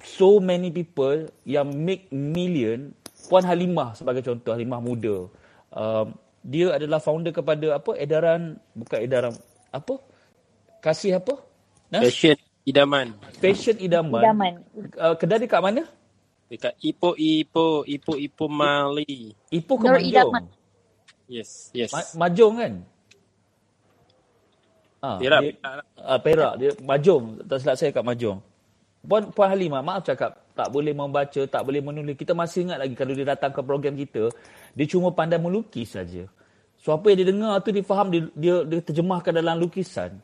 [0.00, 2.96] so many people yang make million.
[3.28, 5.28] Puan Halimah sebagai contoh, Halimah muda.
[5.70, 7.92] Um, dia adalah founder kepada apa?
[8.00, 9.34] Edaran, bukan edaran,
[9.70, 10.00] apa?
[10.80, 11.36] Kasih apa?
[11.92, 12.00] Nah?
[12.00, 13.12] Fashion Idaman.
[13.38, 14.24] Fashion Idaman.
[14.24, 14.52] Idaman.
[14.96, 15.84] Uh, kedai dekat mana?
[16.50, 19.36] Dekat Ipo Ipo Ipo Ipo Mali.
[19.52, 20.34] Ipo ke Nur Majong?
[20.34, 20.44] Idaman.
[21.30, 21.92] Yes, yes.
[21.94, 22.74] Ma- Majong kan?
[25.00, 25.40] Ah, Perak.
[25.40, 25.52] Dia,
[25.96, 26.52] uh, Perak.
[26.60, 27.24] Dia Majong.
[27.48, 28.38] Tak silap saya kat Majong.
[29.00, 30.36] Puan, Puan Halimah, maaf cakap.
[30.52, 32.14] Tak boleh membaca, tak boleh menulis.
[32.20, 34.28] Kita masih ingat lagi kalau dia datang ke program kita,
[34.76, 36.28] dia cuma pandai melukis saja.
[36.76, 40.20] So apa yang dia dengar tu dia faham, dia, dia, dia terjemahkan dalam lukisan.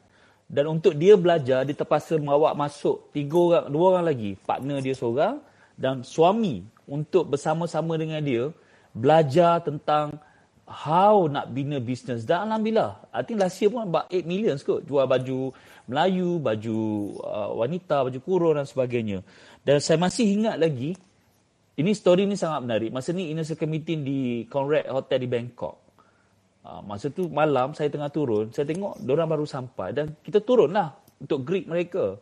[0.47, 4.37] Dan untuk dia belajar, dia terpaksa membawa masuk tiga orang, dua orang lagi.
[4.45, 5.41] Partner dia seorang
[5.77, 8.53] dan suami untuk bersama-sama dengan dia
[8.93, 10.21] belajar tentang
[10.67, 12.27] how nak bina bisnes.
[12.27, 14.83] Dan Alhamdulillah, I think last year pun about 8 million kot.
[14.83, 15.55] Jual baju
[15.87, 16.79] Melayu, baju
[17.23, 19.23] uh, wanita, baju kurung dan sebagainya.
[19.63, 20.99] Dan saya masih ingat lagi,
[21.79, 22.91] ini story ni sangat menarik.
[22.91, 24.19] Masa ni inner circle meeting di
[24.51, 25.77] Conrad Hotel di Bangkok.
[26.67, 30.75] Ha, masa tu malam saya tengah turun, saya tengok orang baru sampai dan kita turun
[30.75, 30.91] lah
[31.23, 32.19] untuk greet mereka.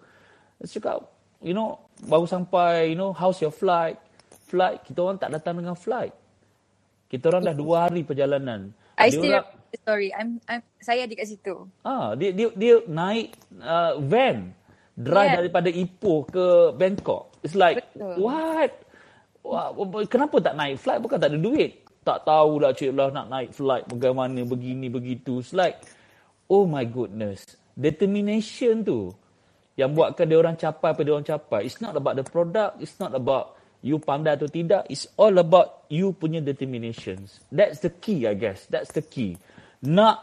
[0.60, 0.98] Saya cakap,
[1.40, 3.96] you know, baru sampai, you know, how's your flight?
[4.44, 6.12] Flight, kita orang tak datang dengan flight.
[7.14, 8.74] Kita orang dah dua hari perjalanan.
[8.98, 9.48] I dia still orang,
[9.86, 11.54] sorry, I'm, I'm, saya ada kat situ.
[11.86, 14.50] Ah, dia dia dia naik uh, van
[14.98, 15.38] drive yeah.
[15.38, 17.38] daripada Ipoh ke Bangkok.
[17.46, 18.18] It's like Betul.
[18.18, 18.72] what?
[19.44, 19.70] Wah,
[20.10, 20.98] kenapa tak naik flight?
[21.04, 25.40] Bukan tak ada duit tak tahu lah cik lah nak naik flight bagaimana begini begitu.
[25.40, 25.80] It's like,
[26.46, 27.56] oh my goodness.
[27.74, 29.10] Determination tu
[29.74, 31.66] yang buatkan dia orang capai apa dia orang capai.
[31.66, 32.78] It's not about the product.
[32.78, 33.53] It's not about
[33.84, 34.88] you pandai atau tidak.
[34.88, 37.44] It's all about you punya determinations.
[37.52, 38.64] That's the key I guess.
[38.72, 39.36] That's the key.
[39.84, 40.16] Nak,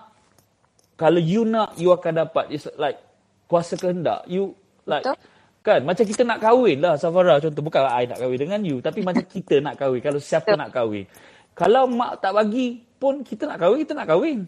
[0.97, 2.49] kalau you nak, you akan dapat.
[2.49, 2.97] It's like
[3.45, 4.25] kuasa kehendak.
[4.25, 4.57] You
[4.89, 5.29] like, Betul?
[5.61, 9.05] Kan macam kita nak kahwin lah Safara contoh bukan I nak kahwin dengan you tapi
[9.05, 11.05] macam kita nak kahwin kalau siapa nak kahwin
[11.51, 14.47] kalau mak tak bagi pun kita nak kahwin, kita nak kahwin.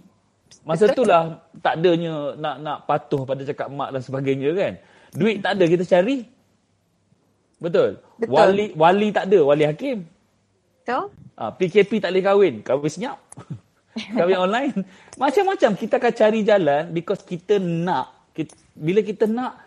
[0.63, 4.73] Masa tu lah tak adanya nak nak patuh pada cakap mak dan sebagainya kan.
[5.13, 6.25] Duit tak ada kita cari.
[7.63, 8.03] Betul.
[8.19, 8.35] Betul.
[8.35, 10.03] Wali wali tak ada, wali hakim.
[10.83, 11.15] Betul.
[11.39, 13.17] Ah, PKP tak boleh kahwin, kahwin senyap.
[14.19, 14.83] kahwin online.
[15.15, 18.11] Macam-macam kita akan cari jalan because kita nak.
[18.35, 19.63] Kita, bila kita nak,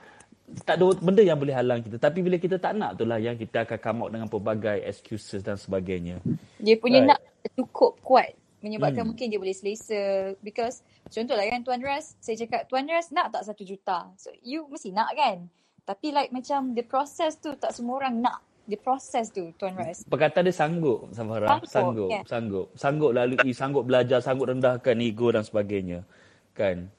[0.66, 1.97] tak ada benda yang boleh halang kita.
[1.97, 5.57] Tapi bila kita tak nak itulah yang kita akan come out dengan pelbagai excuses dan
[5.57, 6.20] sebagainya.
[6.61, 7.09] Dia punya right.
[7.16, 7.20] nak
[7.57, 8.36] cukup kuat
[8.66, 9.11] menyebabkan hmm.
[9.14, 10.34] mungkin dia boleh selesa.
[10.42, 14.11] Because contohlah kan Tuan Ras, saya cakap Tuan Ras nak tak satu juta?
[14.18, 15.47] So you mesti nak kan?
[15.87, 18.43] Tapi like macam the process tu tak semua orang nak.
[18.66, 20.03] The process tu Tuan Ras.
[20.03, 21.62] Perkataan dia sanggup Samara.
[21.62, 21.70] Sanggup.
[21.70, 22.09] Sanggup.
[22.11, 22.24] Yeah.
[22.26, 22.66] Sanggup.
[22.74, 26.03] Sanggup lalui, sanggup belajar, sanggup rendahkan ego dan sebagainya.
[26.51, 26.91] Kan?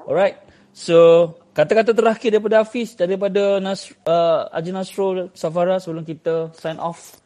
[0.00, 0.40] Alright.
[0.72, 7.18] So, kata-kata terakhir daripada Hafiz, daripada Nas, uh, Haji Nasrul, Safara sebelum kita sign off.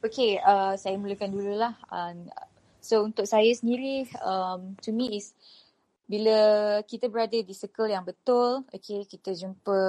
[0.00, 1.74] Okay, uh, saya mulakan dululah.
[1.90, 2.30] Uh,
[2.78, 5.34] so, untuk saya sendiri, um, to me is
[6.04, 6.38] bila
[6.84, 9.80] kita berada di circle yang betul, okay, kita jumpa,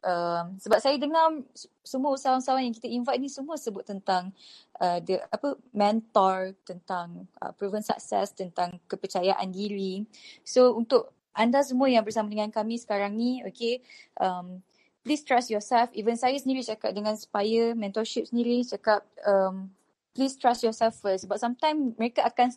[0.00, 1.44] um, sebab saya dengar
[1.84, 4.32] semua usahawan-usahawan yang kita invite ni semua sebut tentang
[4.80, 10.08] uh, the, apa, mentor, tentang uh, proven success, tentang kepercayaan diri.
[10.40, 13.84] So untuk anda semua yang bersama dengan kami sekarang ni, okay,
[14.16, 14.64] um,
[15.04, 15.92] please trust yourself.
[15.92, 19.68] Even saya sendiri cakap dengan Spire, mentorship sendiri cakap, um,
[20.16, 21.28] please trust yourself first.
[21.28, 22.56] Sebab sometimes mereka akan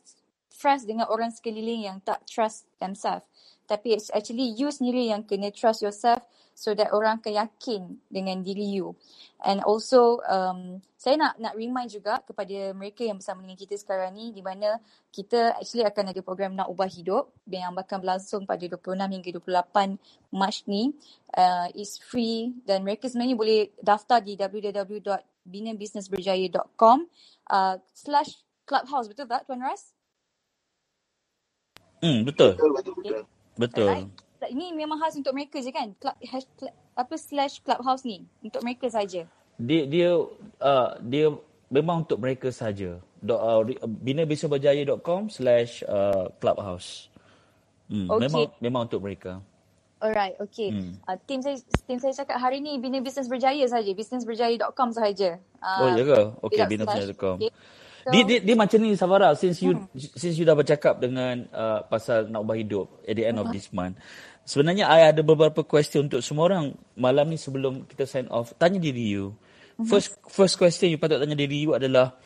[0.51, 3.25] trust dengan orang sekeliling yang tak trust themselves.
[3.71, 8.43] Tapi it's actually you sendiri yang kena trust yourself so that orang akan yakin dengan
[8.43, 8.93] diri you.
[9.41, 14.13] And also um, saya nak nak remind juga kepada mereka yang bersama dengan kita sekarang
[14.13, 14.77] ni di mana
[15.09, 19.97] kita actually akan ada program nak ubah hidup yang bakal berlangsung pada 26 hingga 28
[20.35, 20.93] Mac ni.
[21.33, 27.09] Uh, it's free dan mereka sebenarnya boleh daftar di www.binabusinessberjaya.com
[27.49, 29.07] uh, slash clubhouse.
[29.09, 30.00] Betul tak Tuan Ras?
[32.01, 32.57] Hmm, betul.
[32.57, 33.21] Betul, betul, betul.
[33.57, 33.89] Betul.
[33.89, 34.09] Right?
[34.41, 35.93] Ini memang khas untuk mereka je kan?
[36.01, 36.49] Club, hash,
[36.97, 38.25] apa slash clubhouse ni?
[38.41, 39.29] Untuk mereka saja.
[39.61, 40.17] Dia dia
[40.57, 41.29] uh, dia
[41.69, 42.97] memang untuk mereka saja.
[43.21, 43.61] Uh,
[44.01, 47.13] binabisaberjaya.com slash uh, clubhouse.
[47.85, 48.21] Hmm, Okay.
[48.25, 49.45] Memang memang untuk mereka.
[50.01, 50.73] Alright, okay.
[50.73, 50.97] Hmm.
[51.05, 53.91] Uh, tim saya tim saya cakap hari ni Bina Bisnes Berjaya saja.
[53.93, 55.37] Businessberjaya.com saja.
[55.61, 56.21] Uh, Oh, ya ke?
[56.49, 57.13] Okay, slash.
[57.13, 57.53] Okay.
[58.01, 59.85] So, Dia, dia, dia macam ni Safara since you Hmm.
[59.93, 63.53] since you dah bercakap dengan uh, pasal nak ubah hidup at the end of Mhm.
[63.53, 63.93] this month.
[64.41, 68.57] Sebenarnya I ada beberapa question untuk semua orang malam ni sebelum kita sign off.
[68.57, 69.37] Tanya diri you.
[69.77, 69.85] Mhm.
[69.85, 72.17] First first question you patut tanya diri you adalah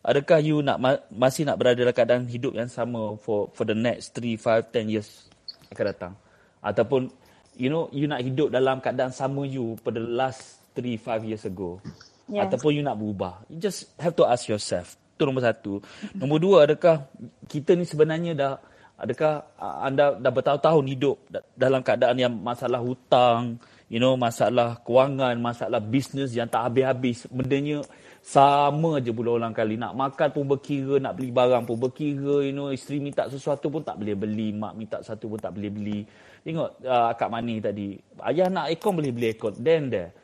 [0.00, 3.76] adakah you nak ma- masih nak berada dalam keadaan hidup yang sama for for the
[3.76, 5.30] next 3 5 10 years
[5.70, 6.12] akan datang
[6.58, 7.06] ataupun
[7.54, 11.78] you know you nak hidup dalam keadaan sama you pada last 3 5 years ago
[12.26, 12.46] Yes.
[12.46, 13.42] ataupun you nak berubah.
[13.46, 14.94] You just have to ask yourself.
[15.20, 15.84] Itu nombor satu.
[16.16, 17.04] Nombor dua, adakah
[17.44, 18.56] kita ni sebenarnya dah,
[18.96, 23.60] adakah anda dah bertahun-tahun hidup da- dalam keadaan yang masalah hutang,
[23.92, 27.28] you know, masalah kewangan, masalah bisnes yang tak habis-habis.
[27.28, 27.84] Bendanya
[28.24, 29.76] sama je berulang kali.
[29.76, 33.84] Nak makan pun berkira, nak beli barang pun berkira, you know, isteri minta sesuatu pun
[33.84, 36.00] tak boleh beli, mak minta satu pun tak boleh beli.
[36.40, 37.92] Tengok uh, akak Mani tadi,
[38.24, 39.52] ayah nak aircon boleh beli aircon.
[39.60, 40.16] Then there.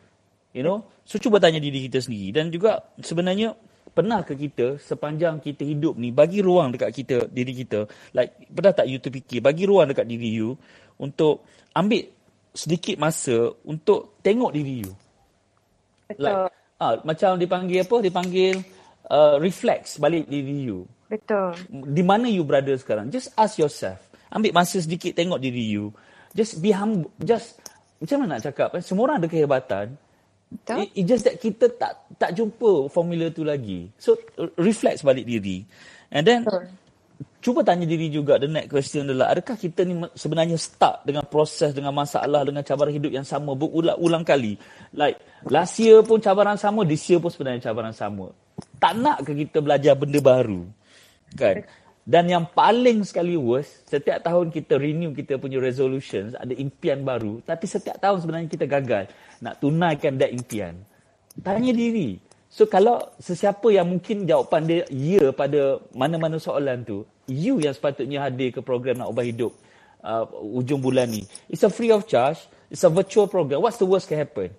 [0.57, 3.53] You know, so cuba tanya diri kita sendiri dan juga sebenarnya
[3.97, 8.77] pernah ke kita sepanjang kita hidup ni bagi ruang dekat kita diri kita like pernah
[8.77, 10.53] tak you terfikir bagi ruang dekat diri you
[11.01, 12.05] untuk ambil
[12.53, 14.93] sedikit masa untuk tengok diri you?
[16.09, 16.25] Betul.
[16.25, 17.97] like ah macam dipanggil apa?
[18.05, 18.53] Dipanggil
[19.09, 20.85] uh, reflex balik diri you.
[21.09, 21.55] Betul.
[21.71, 23.09] di mana you berada sekarang?
[23.09, 24.01] Just ask yourself.
[24.29, 25.95] Ambil masa sedikit tengok diri you.
[26.37, 27.09] Just be humble.
[27.23, 27.57] Just
[27.97, 28.83] macam mana nak cakap eh?
[28.85, 29.97] semua orang ada kehebatan
[30.57, 30.77] Betul.
[30.83, 33.93] It, it's just that kita tak tak jumpa formula tu lagi.
[34.01, 34.17] So
[34.57, 35.63] reflect balik diri.
[36.09, 36.73] And then Betul.
[37.45, 41.77] cuba tanya diri juga the next question adalah adakah kita ni sebenarnya stuck dengan proses
[41.77, 44.57] dengan masalah dengan cabaran hidup yang sama berulang-ulang kali.
[44.97, 48.33] Like last year pun cabaran sama, this year pun sebenarnya cabaran sama.
[48.81, 50.65] Tak nak ke kita belajar benda baru?
[51.37, 51.69] Kan?
[52.07, 57.43] Dan yang paling sekali worst, setiap tahun kita renew kita punya resolutions, ada impian baru,
[57.43, 59.11] tapi setiap tahun sebenarnya kita gagal
[59.43, 60.79] nak tunaikan that impian.
[61.43, 62.23] Tanya diri.
[62.47, 68.23] So kalau sesiapa yang mungkin jawapan dia ya pada mana-mana soalan tu, you yang sepatutnya
[68.23, 69.51] hadir ke program nak ubah hidup
[70.07, 71.27] uh, ujung bulan ni.
[71.51, 72.39] It's a free of charge.
[72.71, 73.67] It's a virtual program.
[73.67, 74.55] What's the worst can happen?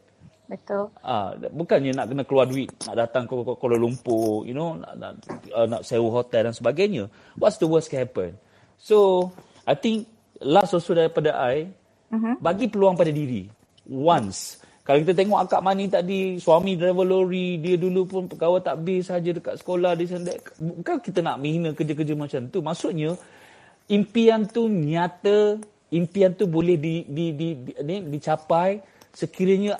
[0.47, 0.87] Betul.
[1.03, 5.11] Ah, bukannya nak kena keluar duit, nak datang ke Kuala Lumpur, you know, nak nak,
[5.51, 7.11] uh, nak sewa hotel dan sebagainya.
[7.35, 8.39] What's the worst can happen?
[8.79, 9.27] So,
[9.67, 10.07] I think
[10.39, 11.67] last also daripada I,
[12.07, 12.39] Mhm.
[12.39, 13.51] bagi peluang pada diri.
[13.91, 14.63] Once.
[14.87, 19.35] Kalau kita tengok akak Mani tadi, suami driver lori, dia dulu pun pegawai takbir saja
[19.35, 20.39] dekat sekolah, dia sendiri.
[20.63, 22.63] Bukan kita nak menghina kerja-kerja macam tu.
[22.63, 23.11] Maksudnya,
[23.91, 25.59] impian tu nyata,
[25.91, 28.79] impian tu boleh di, di, di, di, di, dicapai
[29.11, 29.75] sekiranya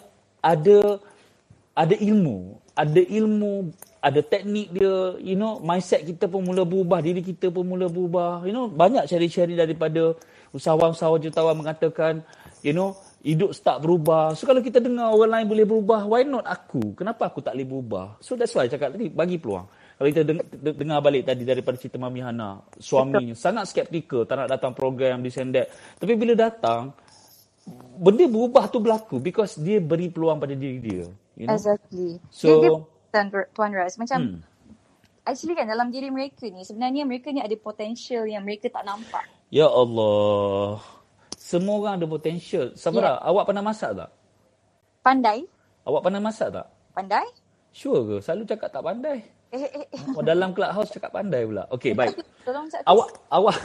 [0.48, 1.04] ada
[1.76, 7.22] ada ilmu, ada ilmu, ada teknik dia, you know, mindset kita pun mula berubah, diri
[7.22, 8.48] kita pun mula berubah.
[8.48, 10.16] You know, banyak cari-cari daripada
[10.56, 12.24] usahawan-usahawan jutawan mengatakan,
[12.66, 14.34] you know, hidup start berubah.
[14.34, 16.95] So kalau kita dengar orang lain boleh berubah, why not aku?
[16.95, 18.06] Kenapa aku tak boleh berubah?
[18.24, 19.68] So that's why I cakap tadi, bagi peluang.
[19.98, 24.45] Kalau kita deng- de- dengar balik tadi daripada cerita Mami Hana, suaminya sangat skeptikal, tak
[24.45, 25.74] nak datang program, and that.
[25.98, 26.93] Tapi bila datang,
[27.97, 31.05] benda berubah tu berlaku because dia beri peluang pada diri dia.
[31.36, 31.57] You know?
[31.57, 32.18] Exactly.
[32.32, 34.39] So, dia, dia Tuan, Ras, macam hmm.
[35.26, 39.26] actually kan dalam diri mereka ni sebenarnya mereka ni ada potential yang mereka tak nampak.
[39.51, 40.84] Ya Allah.
[41.38, 42.76] Semua orang ada potential.
[42.76, 43.32] Sabara, Yeah.
[43.32, 44.09] awak pernah masak tak?
[44.99, 45.47] Pandai?
[45.88, 46.68] Awak pernah masak tak?
[46.91, 47.28] Pandai?
[47.72, 48.15] Sure ke?
[48.20, 49.24] Selalu cakap tak pandai.
[49.48, 50.02] Eh, eh, eh.
[50.12, 51.64] Oh, dalam clubhouse cakap pandai pula.
[51.72, 52.20] Okey, baik.
[52.45, 52.84] Tolong cakap.
[52.84, 53.58] Awak awak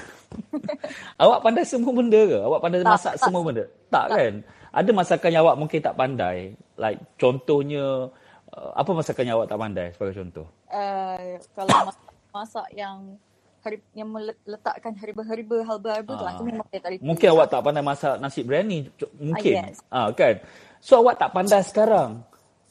[1.22, 2.38] awak pandai semua benda ke?
[2.38, 3.22] Awak pandai Tak, masak tak.
[3.26, 3.64] semua benda?
[3.90, 4.32] Tak, kan?
[4.72, 6.38] Ada masakan yang awak mungkin tak pandai.
[6.78, 8.08] Like contohnya,
[8.50, 10.46] uh, apa masakan yang awak tak pandai sebagai contoh?
[10.70, 11.76] Uh, kalau
[12.32, 13.18] masak, yang
[13.60, 16.30] hari, yang meletakkan herba-herba, halba-halba tu, Ah.
[16.32, 16.90] aku memang saya tak.
[17.02, 18.78] Mungkin awak tak pandai masak nasi biryani.
[19.20, 19.54] Mungkin.
[19.66, 19.82] yes.
[19.92, 20.40] Ah, kan?
[20.78, 22.22] So awak tak pandai sekarang.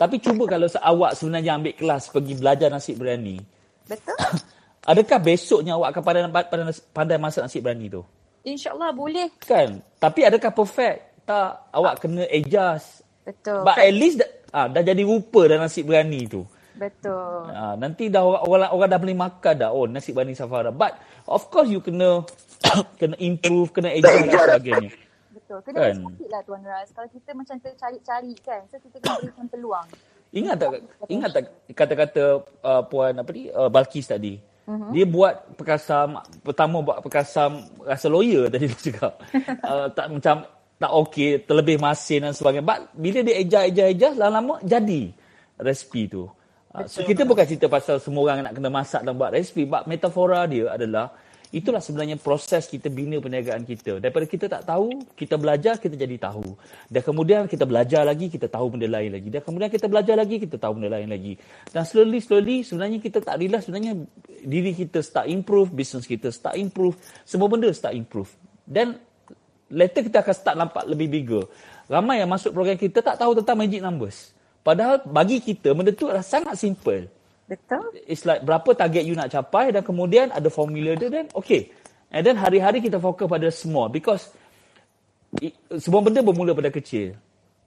[0.02, 3.38] Tapi cuba kalau awak sebenarnya ambil kelas pergi belajar nasi biryani.
[3.86, 4.18] Betul?
[4.90, 8.02] Adakah besoknya awak akan pandai, pandai, pandai masak nasi biryani tu?
[8.42, 9.30] InsyaAllah boleh.
[9.46, 9.86] Kan?
[10.02, 11.22] Tapi adakah perfect?
[11.30, 11.70] Tak.
[11.70, 13.06] Awak kena adjust.
[13.22, 13.62] Betul.
[13.62, 16.42] But at least dah, ah, dah jadi rupa dah nasi biryani tu.
[16.74, 17.54] Betul.
[17.54, 19.70] Ah, nanti dah orang, orang, orang dah boleh makan dah.
[19.70, 20.74] Oh, nasi biryani Safara.
[20.74, 20.98] But
[21.30, 22.26] of course you kena
[23.00, 24.90] kena improve, kena adjust dan sebagainya.
[25.52, 25.60] Betul.
[25.68, 25.96] Kena Kan?
[26.00, 26.32] kan?
[26.32, 26.88] lah Tuan Ras.
[26.96, 29.88] Kalau kita macam tercari-cari kan, so kita kena berikan peluang.
[30.32, 30.70] Ingat tak
[31.12, 31.44] ingat tak
[31.76, 32.24] kata-kata
[32.64, 34.40] uh, puan apa ni uh, Balkis tadi.
[34.64, 34.96] Mhm.
[34.96, 39.20] Dia buat perkasam pertama buat perkasam rasa lawyer tadi dia cakap.
[39.68, 40.48] uh, tak macam
[40.82, 42.64] tak okey, terlebih masin dan sebagainya.
[42.64, 45.12] But bila dia eja-eja-eja lama-lama jadi
[45.60, 46.32] resipi tu.
[46.72, 49.84] Uh, so kita bukan cerita pasal semua orang nak kena masak dan buat resipi, but
[49.84, 51.12] metafora dia adalah
[51.52, 54.00] itulah sebenarnya proses kita bina perniagaan kita.
[54.00, 56.56] Daripada kita tak tahu, kita belajar, kita jadi tahu.
[56.88, 59.28] Dan kemudian kita belajar lagi, kita tahu benda lain lagi.
[59.28, 61.36] Dan kemudian kita belajar lagi, kita tahu benda lain lagi.
[61.70, 63.94] Dan slowly, slowly, sebenarnya kita tak realize sebenarnya
[64.42, 66.96] diri kita start improve, business kita start improve,
[67.28, 68.32] semua benda start improve.
[68.64, 68.96] Dan
[69.68, 71.44] later kita akan start nampak lebih bigger.
[71.92, 74.32] Ramai yang masuk program kita tak tahu tentang magic numbers.
[74.64, 77.21] Padahal bagi kita benda tu adalah sangat simple.
[77.52, 77.84] Betul.
[78.08, 81.68] It's like berapa target you nak capai dan kemudian ada formula dia dan okay.
[82.08, 84.32] And then hari-hari kita fokus pada small because
[85.44, 87.20] i- semua benda bermula pada kecil.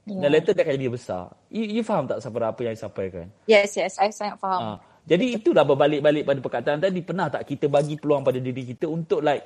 [0.09, 0.33] Dan Yeah.
[0.41, 1.25] later dia akan jadi besar.
[1.49, 3.29] You, you faham tak Safara apa yang saya sampaikan?
[3.45, 3.97] Yes, yes.
[4.01, 4.61] I sangat faham.
[4.61, 4.69] Ha.
[5.05, 7.01] Jadi itulah berbalik-balik pada perkataan tadi.
[7.05, 9.45] Pernah tak kita bagi peluang pada diri kita untuk like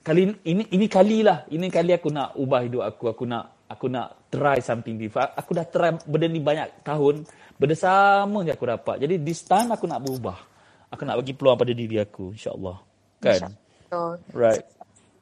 [0.00, 1.44] kali ini ini kali lah.
[1.48, 3.12] Ini kali aku nak ubah hidup aku.
[3.12, 5.32] Aku nak aku nak try something different.
[5.36, 7.24] Aku dah try benda ni banyak tahun.
[7.60, 8.96] Benda sama je aku dapat.
[9.04, 10.40] Jadi this time aku nak berubah.
[10.88, 12.80] Aku nak bagi peluang pada diri aku insya-Allah.
[13.20, 13.52] Kan?
[13.52, 14.16] Betul.
[14.32, 14.64] Right.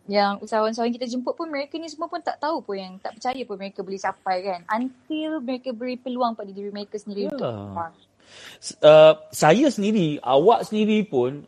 [0.07, 3.43] Yang usahawan-usahawan kita jemput pun mereka ni semua pun tak tahu pun yang tak percaya
[3.43, 4.61] pun mereka boleh capai kan.
[4.71, 7.91] Until mereka beri peluang pada diri mereka sendiri untuk Yalah.
[8.87, 11.43] uh, saya sendiri, awak sendiri pun,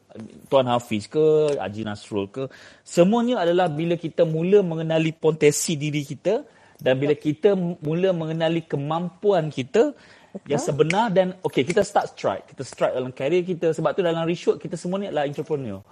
[0.50, 2.50] Tuan Hafiz ke, Haji Nasrul ke,
[2.84, 6.44] semuanya adalah bila kita mula mengenali potensi diri kita
[6.80, 9.96] dan bila kita mula mengenali kemampuan kita
[10.46, 12.44] yang sebenar dan okay kita start strike.
[12.54, 13.74] Kita strike dalam career kita.
[13.74, 15.82] Sebab tu dalam reshoot kita semua ni adalah entrepreneur.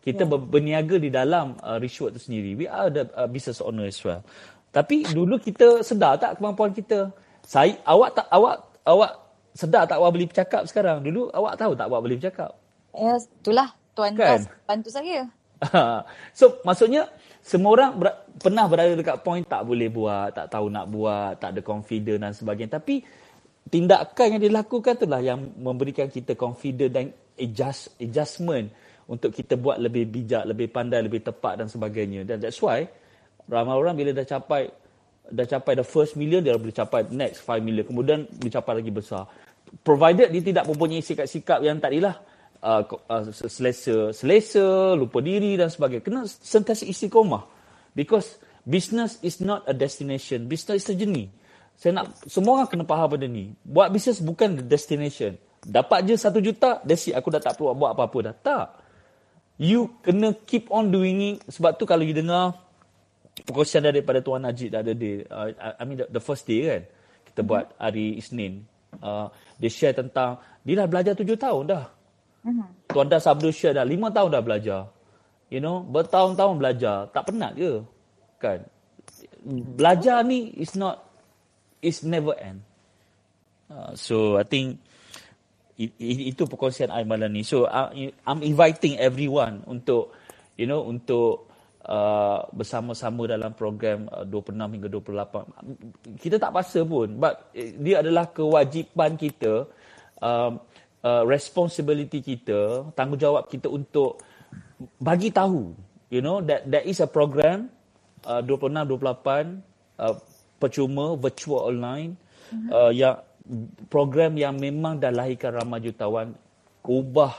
[0.00, 0.40] Kita yeah.
[0.40, 2.56] berniaga di dalam uh, reshoot tu sendiri.
[2.56, 4.24] We are the uh, business owner as well.
[4.70, 7.10] Tapi dulu kita sedar tak kemampuan kita?
[7.42, 9.12] Saya awak tak awak awak
[9.52, 11.02] sedar tak awak boleh bercakap sekarang?
[11.02, 12.54] Dulu awak tahu tak awak boleh bercakap?
[12.94, 14.46] Ya, itulah Tuan Kan?
[14.66, 15.26] Bantu saya.
[16.38, 17.10] so maksudnya
[17.44, 18.08] semua orang ber,
[18.40, 22.32] pernah berada dekat point tak boleh buat, tak tahu nak buat, tak ada confident dan
[22.32, 22.80] sebagainya.
[22.80, 23.04] Tapi
[23.68, 27.04] tindakan yang dilakukan itulah yang memberikan kita confident dan
[27.36, 28.72] adjust, adjustment
[29.10, 32.22] untuk kita buat lebih bijak, lebih pandai, lebih tepat dan sebagainya.
[32.22, 32.86] Dan that's why
[33.50, 34.70] ramai orang bila dah capai
[35.30, 37.84] dah capai the first million dia boleh capai next 5 million.
[37.86, 39.26] Kemudian boleh capai lagi besar.
[39.82, 42.18] Provided dia tidak mempunyai sikap-sikap yang tadilah
[42.62, 46.02] uh, uh, selesa selesa lupa diri dan sebagainya.
[46.02, 47.46] Kena sentiasa istiqomah
[47.94, 50.50] because business is not a destination.
[50.50, 51.30] Business is a journey
[51.80, 53.56] saya nak semua orang kena faham benda ni.
[53.64, 55.40] Buat bisnes bukan the destination.
[55.64, 57.16] Dapat je satu juta that's it.
[57.16, 58.34] Aku dah tak perlu buat apa-apa dah.
[58.36, 58.66] Tak.
[59.56, 61.36] You kena keep on doing it.
[61.48, 62.52] Sebab tu kalau you dengar
[63.48, 65.48] perkongsian daripada Tuan Najib the other day uh,
[65.80, 66.82] I mean the, the first day kan
[67.32, 68.68] kita buat hari Isnin.
[69.00, 71.84] Uh, dia share tentang dia dah belajar tujuh tahun dah.
[72.44, 72.92] Mhm.
[72.92, 74.92] Tuan Das Abdul Syed dah lima tahun dah belajar.
[75.48, 77.08] You know bertahun-tahun belajar.
[77.08, 77.80] Tak penat ke?
[78.36, 78.68] Kan?
[79.80, 81.09] Belajar ni is not
[81.80, 82.60] is never end
[83.72, 84.80] uh, so I think
[85.80, 87.42] i- i- itu perkongsian I malam ni.
[87.46, 90.12] So I- I'm inviting everyone untuk
[90.60, 91.48] you know untuk
[91.88, 96.20] uh, bersama-sama dalam program uh, 26 hingga 28.
[96.20, 99.64] Kita tak paksa pun but eh, dia adalah kewajipan kita
[100.20, 100.60] um,
[101.00, 104.20] uh, responsibility kita, tanggungjawab kita untuk
[105.00, 105.72] bagi tahu
[106.12, 107.68] you know that there is a program
[108.28, 109.60] uh, 26 28
[110.00, 110.16] uh,
[110.60, 112.20] percuma virtual online
[112.68, 113.24] uh, yang
[113.88, 116.36] program yang memang dah lahirkan ramai jutawan
[116.84, 117.32] ubah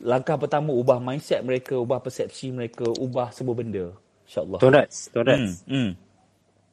[0.00, 3.92] langkah pertama ubah mindset mereka ubah persepsi mereka ubah semua benda
[4.26, 4.74] insyaallah Tuan
[5.12, 5.64] Tuan Raz.
[5.64, 5.90] hmm, hmm.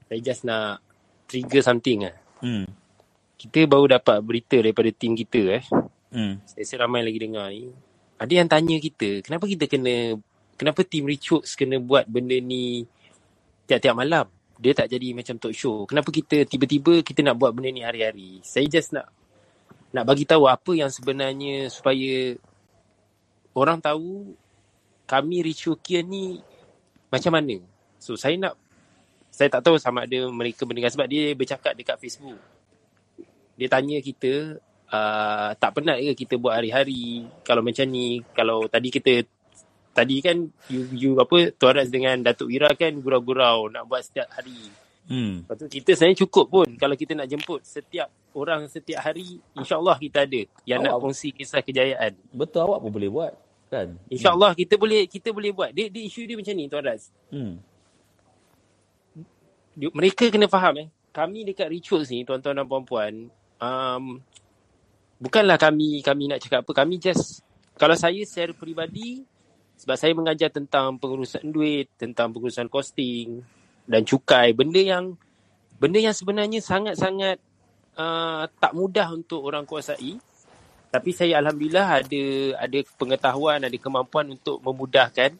[0.07, 0.83] Saya just nak
[1.27, 2.15] trigger something lah.
[2.43, 2.67] Hmm.
[3.39, 5.63] Kita baru dapat berita daripada tim kita eh.
[6.13, 6.37] Hmm.
[6.45, 7.71] Saya rasa ramai lagi dengar ni.
[8.21, 10.15] Ada yang tanya kita, kenapa kita kena
[10.55, 12.85] kenapa team Richworks kena buat benda ni
[13.65, 14.29] tiap-tiap malam?
[14.61, 15.83] Dia tak jadi macam talk show.
[15.89, 18.39] Kenapa kita tiba-tiba kita nak buat benda ni hari-hari?
[18.45, 19.09] Saya just nak
[19.93, 22.33] nak bagi tahu apa yang sebenarnya supaya
[23.53, 24.33] orang tahu
[25.05, 26.41] kami Richworkian ni
[27.13, 27.61] macam mana.
[28.01, 28.57] So saya nak
[29.33, 32.37] saya tak tahu sama ada mereka mendengar sebab dia bercakap dekat Facebook.
[33.57, 34.61] Dia tanya kita
[34.93, 39.25] uh, tak penat ke kita buat hari-hari kalau macam ni kalau tadi kita
[39.93, 40.37] tadi kan
[40.67, 44.57] you, you apa Tuan Raz dengan Datuk Wira kan gurau-gurau nak buat setiap hari.
[45.03, 45.43] Hmm.
[45.43, 49.99] Lepas tu kita sebenarnya cukup pun kalau kita nak jemput setiap orang setiap hari insyaAllah
[49.99, 52.15] kita ada yang Awak- nak kongsi kisah kejayaan.
[52.31, 53.33] Betul awak pun boleh buat
[53.67, 53.99] kan?
[54.07, 55.69] InsyaAllah kita boleh kita boleh buat.
[55.73, 57.11] Dia, dia isu dia macam ni Tuan Raz.
[57.29, 57.59] Hmm.
[59.73, 60.87] Dia- Mereka kena faham eh.
[61.13, 63.29] Kami dekat rituals ni tuan-tuan dan puan-puan
[63.61, 64.03] um,
[65.21, 66.71] bukanlah kami kami nak cakap apa.
[66.73, 67.43] Kami just
[67.77, 69.25] kalau saya secara peribadi
[69.77, 73.43] sebab saya mengajar tentang pengurusan duit, tentang pengurusan costing
[73.83, 75.17] dan cukai, benda yang
[75.81, 77.41] benda yang sebenarnya sangat-sangat
[77.99, 80.17] uh, tak mudah untuk orang kuasai.
[80.93, 82.23] Tapi saya alhamdulillah ada
[82.61, 85.33] ada pengetahuan, ada kemampuan untuk memudahkan.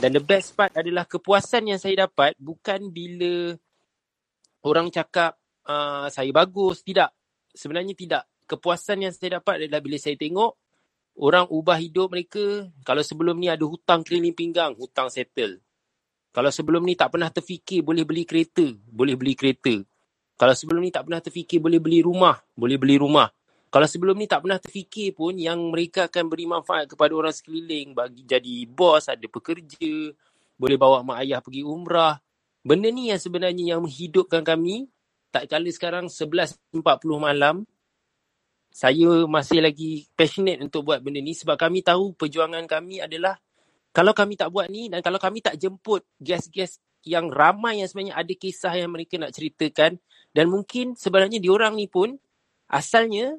[0.00, 3.52] Dan the best part adalah kepuasan yang saya dapat bukan bila
[4.64, 5.36] orang cakap
[5.68, 7.12] uh, saya bagus, tidak.
[7.52, 8.24] Sebenarnya tidak.
[8.48, 10.63] Kepuasan yang saya dapat adalah bila saya tengok
[11.18, 12.68] orang ubah hidup mereka.
[12.82, 15.62] Kalau sebelum ni ada hutang keliling pinggang, hutang settle.
[16.34, 19.74] Kalau sebelum ni tak pernah terfikir boleh beli kereta, boleh beli kereta.
[20.34, 23.30] Kalau sebelum ni tak pernah terfikir boleh beli rumah, boleh beli rumah.
[23.70, 27.94] Kalau sebelum ni tak pernah terfikir pun yang mereka akan beri manfaat kepada orang sekeliling
[27.94, 30.14] bagi jadi bos, ada pekerja,
[30.58, 32.18] boleh bawa mak ayah pergi umrah.
[32.62, 34.90] Benda ni yang sebenarnya yang menghidupkan kami.
[35.34, 36.82] Tak kala sekarang 11.40
[37.18, 37.66] malam,
[38.74, 43.38] saya masih lagi passionate untuk buat benda ni sebab kami tahu perjuangan kami adalah
[43.94, 48.18] kalau kami tak buat ni dan kalau kami tak jemput guest-guest yang ramai yang sebenarnya
[48.18, 50.02] ada kisah yang mereka nak ceritakan
[50.34, 52.18] dan mungkin sebenarnya diorang ni pun
[52.66, 53.38] asalnya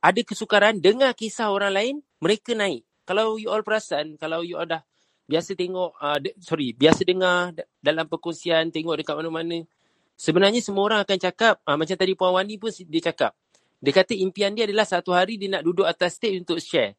[0.00, 2.86] ada kesukaran dengar kisah orang lain, mereka naik.
[3.04, 4.82] Kalau you all perasan, kalau you all dah
[5.26, 9.66] biasa tengok, uh, de- sorry, biasa dengar da- dalam perkongsian, tengok dekat mana-mana,
[10.14, 13.34] sebenarnya semua orang akan cakap, uh, macam tadi Puan Wani pun dia cakap,
[13.82, 16.94] dia kata impian dia adalah satu hari dia nak duduk atas stage untuk share.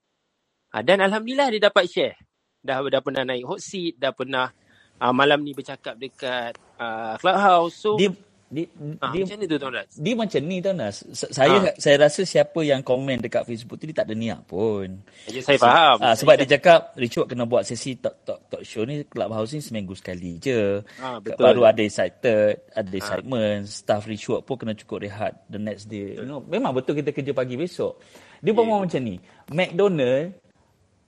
[0.75, 2.19] Uh, dan Alhamdulillah dia dapat share.
[2.59, 4.51] Dah, dah pernah naik hot seat, dah pernah
[4.99, 7.75] uh, malam ni bercakap dekat uh, Clubhouse.
[7.79, 8.11] So, Dia
[8.53, 8.65] dia,
[9.01, 9.89] ah, dia, macam mana tu Tuan Raz?
[9.97, 10.97] dia macam ni Nas.
[11.09, 11.73] S- Saya Ah.
[11.75, 15.01] saya rasa siapa yang komen dekat Facebook tu dia tak ada niat pun.
[15.25, 15.97] Ya, saya faham.
[15.99, 19.59] Ah, sebab dia cakap Richard kena buat sesi talk, talk, talk show ni Clubhouse ni
[19.59, 20.85] seminggu sekali je.
[21.01, 21.41] Ah, betul.
[21.41, 26.15] Baru ada excited, ada excitement, staff Richard pun kena cukup rehat the next day.
[26.15, 27.97] You know, memang betul kita kerja pagi besok.
[28.39, 29.17] Dia pun mau macam ni.
[29.49, 30.35] McDonald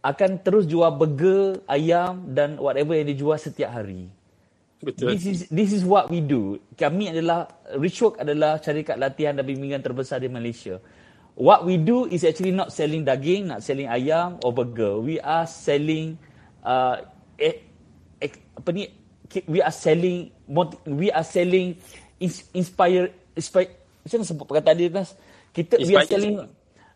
[0.02, 4.08] akan terus jual burger, ayam dan whatever yang dijual setiap hari.
[4.86, 5.18] Betul.
[5.18, 6.62] This is this is what we do.
[6.78, 10.78] Kami adalah Richwork adalah syarikat latihan dan bimbingan terbesar di Malaysia.
[11.34, 15.02] What we do is actually not selling daging, not selling ayam or burger.
[15.02, 16.22] We are selling
[16.62, 17.02] uh,
[17.42, 17.66] eh,
[18.22, 18.94] eh, apa ni?
[19.50, 20.30] We are selling
[20.86, 21.82] we are selling
[22.22, 23.74] ins- inspire inspire
[24.06, 25.18] macam mana sebut perkataan dia Nas?
[25.50, 26.36] Kita we are Inspire- selling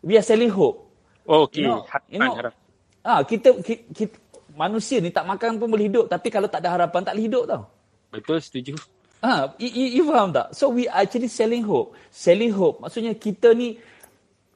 [0.06, 0.78] we are selling hope.
[1.26, 1.66] Oh, okay.
[1.66, 2.58] You know, Harapan, you know, harapan.
[3.02, 4.16] ah kita, kita, kita
[4.54, 7.44] manusia ni tak makan pun boleh hidup tapi kalau tak ada harapan tak boleh hidup
[7.50, 7.62] tau.
[8.10, 8.74] Betul, setuju.
[9.20, 10.56] Ah, you, you, you faham tak?
[10.56, 11.94] So we actually selling hope.
[12.08, 13.76] Selling hope maksudnya kita ni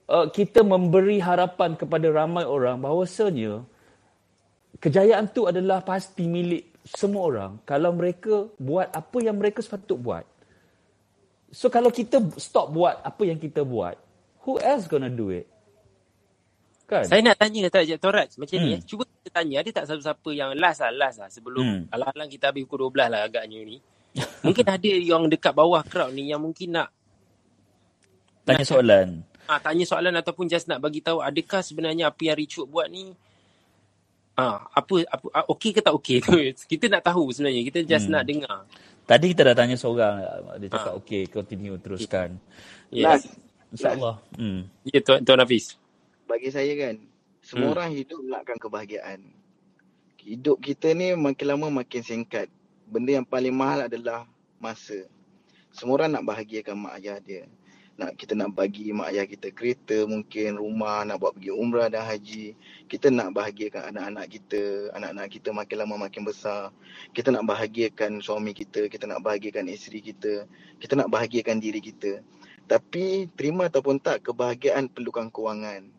[0.08, 3.62] uh, kita memberi harapan kepada ramai orang bahawasanya
[4.80, 10.24] kejayaan tu adalah pasti milik semua orang kalau mereka buat apa yang mereka sepatut buat.
[11.54, 13.94] So kalau kita stop buat apa yang kita buat,
[14.42, 15.46] who else gonna do it?
[16.84, 17.00] Kan?
[17.02, 18.76] Saya nak tanya tak Tuan Raj macam ni Hmm.
[18.76, 18.80] eh.
[18.84, 21.82] Cuba kita tanya ada tak siapa-siapa yang last lah last lah sebelum Hmm.
[21.88, 23.78] alang-alang kita habis pukul 12 lah agaknya ni.
[24.44, 26.92] mungkin ada yang dekat bawah crowd ni yang mungkin nak
[28.44, 29.24] Tanya soalan.
[29.44, 33.10] ah, tanya soalan ataupun just nak bagi tahu adakah sebenarnya apa yang Richard buat ni
[34.34, 36.30] ah apa apa ah, okey ke tak okey tu.
[36.70, 37.64] kita nak tahu sebenarnya.
[37.64, 38.14] Kita just Hmm.
[38.14, 38.58] nak dengar.
[39.04, 40.16] Tadi kita dah tanya seorang,
[40.58, 40.98] dia cakap Ah.
[40.98, 42.36] okey, continue teruskan.
[42.88, 43.28] Yes.
[43.70, 44.16] InsyaAllah.
[44.34, 44.64] Hmm.
[44.84, 45.74] Ya Tuan Tuan Hafiz.
[46.24, 46.96] Bagi saya kan
[47.44, 47.74] semua Hmm.
[47.76, 49.20] orang hidup nakkan kebahagiaan.
[50.24, 52.48] Hidup kita ni makin lama makin singkat.
[52.88, 54.24] Benda yang paling mahal adalah
[54.56, 55.04] masa.
[55.68, 57.44] Semua orang nak bahagiakan mak ayah dia.
[58.00, 62.08] Nak kita nak bagi mak ayah kita kereta mungkin rumah nak buat pergi umrah dan
[62.08, 62.56] haji.
[62.88, 64.62] Kita nak bahagiakan anak-anak kita.
[64.96, 66.72] Anak-anak kita makin lama makin besar.
[67.12, 68.88] Kita nak bahagiakan suami kita.
[68.88, 70.48] Kita nak bahagiakan isteri kita.
[70.80, 72.24] Kita nak bahagiakan diri kita.
[72.64, 75.92] Tapi terima ataupun tak kebahagiaan perlukan kewangan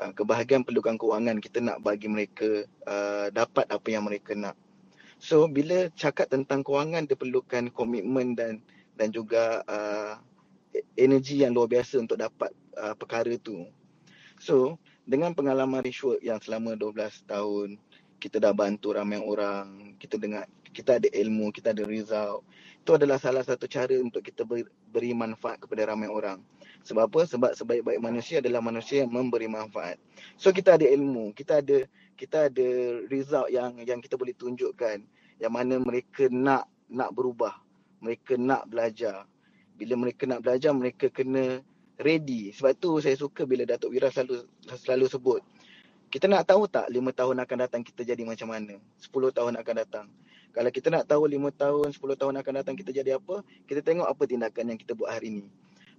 [0.00, 4.56] uh, kebahagiaan perlukan kewangan kita nak bagi mereka uh, dapat apa yang mereka nak.
[5.20, 8.64] So bila cakap tentang kewangan dia perlukan komitmen dan
[8.96, 10.16] dan juga uh,
[10.96, 13.68] energi yang luar biasa untuk dapat uh, perkara tu.
[14.40, 17.76] So dengan pengalaman ritual yang selama 12 tahun
[18.20, 22.46] kita dah bantu ramai orang, kita dengar kita ada ilmu, kita ada result.
[22.80, 24.46] Itu adalah salah satu cara untuk kita
[24.92, 26.38] beri manfaat kepada ramai orang.
[26.84, 27.20] Sebab apa?
[27.28, 30.00] Sebab sebaik-baik manusia adalah manusia yang memberi manfaat.
[30.40, 31.84] So kita ada ilmu, kita ada
[32.16, 32.68] kita ada
[33.08, 35.04] result yang yang kita boleh tunjukkan
[35.40, 37.56] yang mana mereka nak nak berubah.
[38.00, 39.28] Mereka nak belajar.
[39.76, 41.60] Bila mereka nak belajar, mereka kena
[42.00, 42.52] ready.
[42.52, 44.44] Sebab tu saya suka bila Datuk Wira selalu
[44.76, 45.40] selalu sebut.
[46.10, 48.82] Kita nak tahu tak lima tahun akan datang kita jadi macam mana?
[48.98, 50.06] Sepuluh tahun akan datang.
[50.50, 54.10] Kalau kita nak tahu lima tahun, sepuluh tahun akan datang kita jadi apa, kita tengok
[54.10, 55.46] apa tindakan yang kita buat hari ini.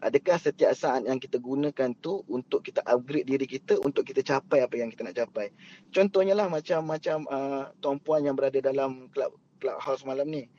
[0.02, 4.66] Adakah setiap saat yang kita gunakan tu untuk kita upgrade diri kita untuk kita capai
[4.66, 5.54] apa yang kita nak capai.
[5.93, 10.49] Contohnya lah macam-macam uh, tuan puan yang berada dalam club clubhouse malam ni.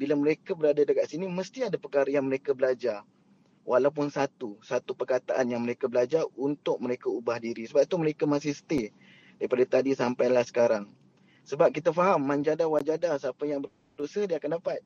[0.00, 3.04] Bila mereka berada dekat sini mesti ada perkara yang mereka belajar.
[3.68, 7.68] Walaupun satu, satu perkataan yang mereka belajar untuk mereka ubah diri.
[7.68, 8.96] Sebab tu mereka masih stay
[9.36, 10.88] daripada tadi sampailah sekarang.
[11.44, 13.60] Sebab kita faham manjada wajada siapa yang
[13.92, 14.80] berusaha dia akan dapat.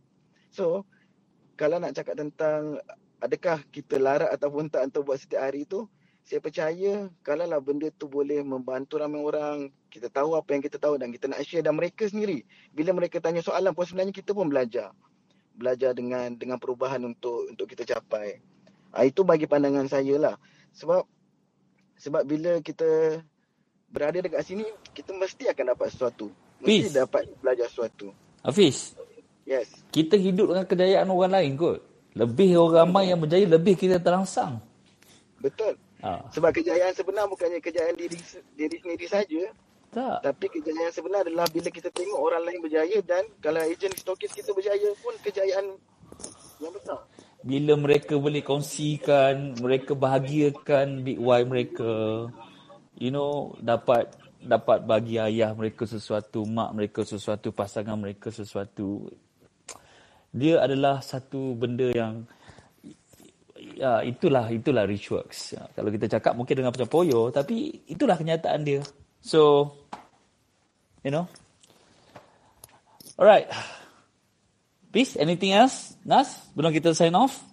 [0.50, 0.82] So
[1.54, 2.82] kalau nak cakap tentang
[3.20, 5.86] adakah kita larat ataupun tak untuk buat setiap hari tu?
[6.24, 9.56] Saya percaya kalau lah benda tu boleh membantu ramai orang
[9.88, 12.44] kita tahu apa yang kita tahu dan kita nak share dan mereka sendiri.
[12.70, 14.92] Bila mereka tanya soalan pun sebenarnya kita pun belajar.
[15.56, 18.40] Belajar dengan dengan perubahan untuk untuk kita capai.
[18.94, 20.34] Ha, itu bagi pandangan saya lah.
[20.76, 21.02] Sebab
[21.98, 23.20] sebab bila kita
[23.90, 24.64] berada dekat sini
[24.94, 26.30] kita mesti akan dapat sesuatu.
[26.62, 26.94] Mesti Fiz.
[26.94, 28.12] dapat belajar sesuatu.
[28.44, 28.94] Hafiz.
[29.48, 29.72] Yes.
[29.90, 34.58] Kita hidup dengan kejayaan orang lain kot lebih orang ramai yang berjaya, lebih kita terangsang.
[35.38, 35.78] Betul.
[36.00, 36.26] Ha.
[36.32, 38.16] Sebab kejayaan sebenar bukannya kejayaan diri
[38.56, 39.42] diri sendiri saja.
[39.90, 40.22] Tak.
[40.22, 44.54] Tapi kejayaan sebenar adalah bila kita tengok orang lain berjaya dan kalau ejen stokis kita
[44.54, 45.76] berjaya pun kejayaan
[46.62, 47.00] yang besar.
[47.40, 52.28] Bila mereka boleh kongsikan, mereka bahagiakan big why mereka,
[53.00, 59.08] you know, dapat dapat bagi ayah mereka sesuatu, mak mereka sesuatu, pasangan mereka sesuatu
[60.30, 62.22] dia adalah satu benda yang
[63.76, 65.58] ya itulah itulah rich works.
[65.58, 68.82] Ya, kalau kita cakap mungkin dengan macam poyo tapi itulah kenyataan dia.
[69.20, 69.72] So
[71.02, 71.26] you know.
[73.20, 73.52] Alright.
[74.90, 75.94] Peace, anything else?
[76.02, 77.44] Nas, belum kita sign off?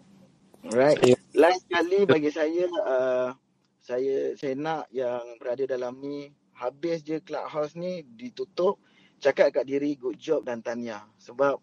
[0.66, 1.20] Alright.
[1.38, 3.30] Last kali bagi saya uh,
[3.78, 8.82] saya saya nak yang berada dalam ni habis je clubhouse ni ditutup
[9.22, 11.62] cakap kat diri good job dan tanya sebab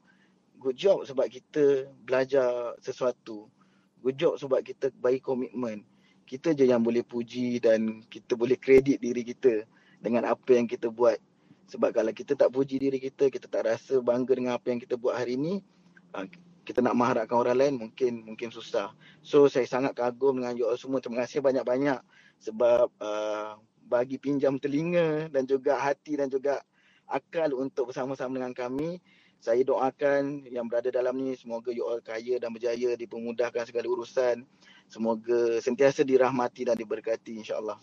[0.65, 3.53] good job sebab kita belajar sesuatu.
[4.01, 5.85] Good job sebab kita bagi komitmen.
[6.25, 9.69] Kita je yang boleh puji dan kita boleh kredit diri kita
[10.01, 11.21] dengan apa yang kita buat.
[11.69, 14.97] Sebab kalau kita tak puji diri kita, kita tak rasa bangga dengan apa yang kita
[14.97, 15.61] buat hari ini,
[16.17, 16.25] ah,
[16.65, 18.97] kita nak mengharapkan orang lain mungkin mungkin susah.
[19.21, 21.05] So saya sangat kagum dengan you all semua.
[21.05, 22.01] Terima kasih banyak-banyak
[22.41, 26.65] sebab uh, bagi pinjam telinga dan juga hati dan juga
[27.05, 28.97] akal untuk bersama-sama dengan kami
[29.41, 34.47] saya doakan yang berada dalam ni semoga you all kaya dan berjaya dipermudahkan segala urusan
[34.87, 37.79] semoga sentiasa dirahmati dan diberkati insyaallah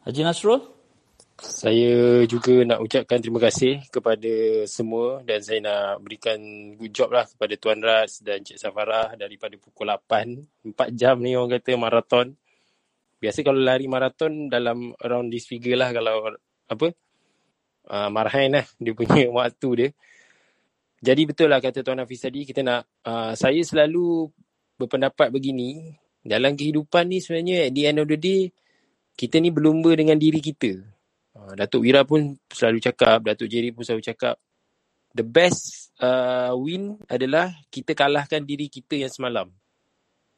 [0.00, 0.80] Haji Nasrul
[1.40, 6.36] saya juga nak ucapkan terima kasih kepada semua dan saya nak berikan
[6.76, 10.68] good job lah kepada Tuan Ras dan Cik Safarah daripada pukul 8.
[10.76, 12.36] 4 jam ni orang kata maraton.
[13.20, 16.32] Biasa kalau lari maraton dalam around this figure lah kalau
[16.72, 16.88] apa
[17.92, 19.88] uh, Marhain lah dia punya waktu dia.
[21.00, 24.28] Jadi betul lah kata Tuan Hafiz tadi kita nak uh, saya selalu
[24.80, 28.52] berpendapat begini dalam kehidupan ni sebenarnya at the end of the day
[29.16, 30.80] kita ni berlumba dengan diri kita.
[31.36, 34.40] Uh, Datuk Wira pun selalu cakap, Datuk Jerry pun selalu cakap
[35.12, 39.50] the best uh, win adalah kita kalahkan diri kita yang semalam.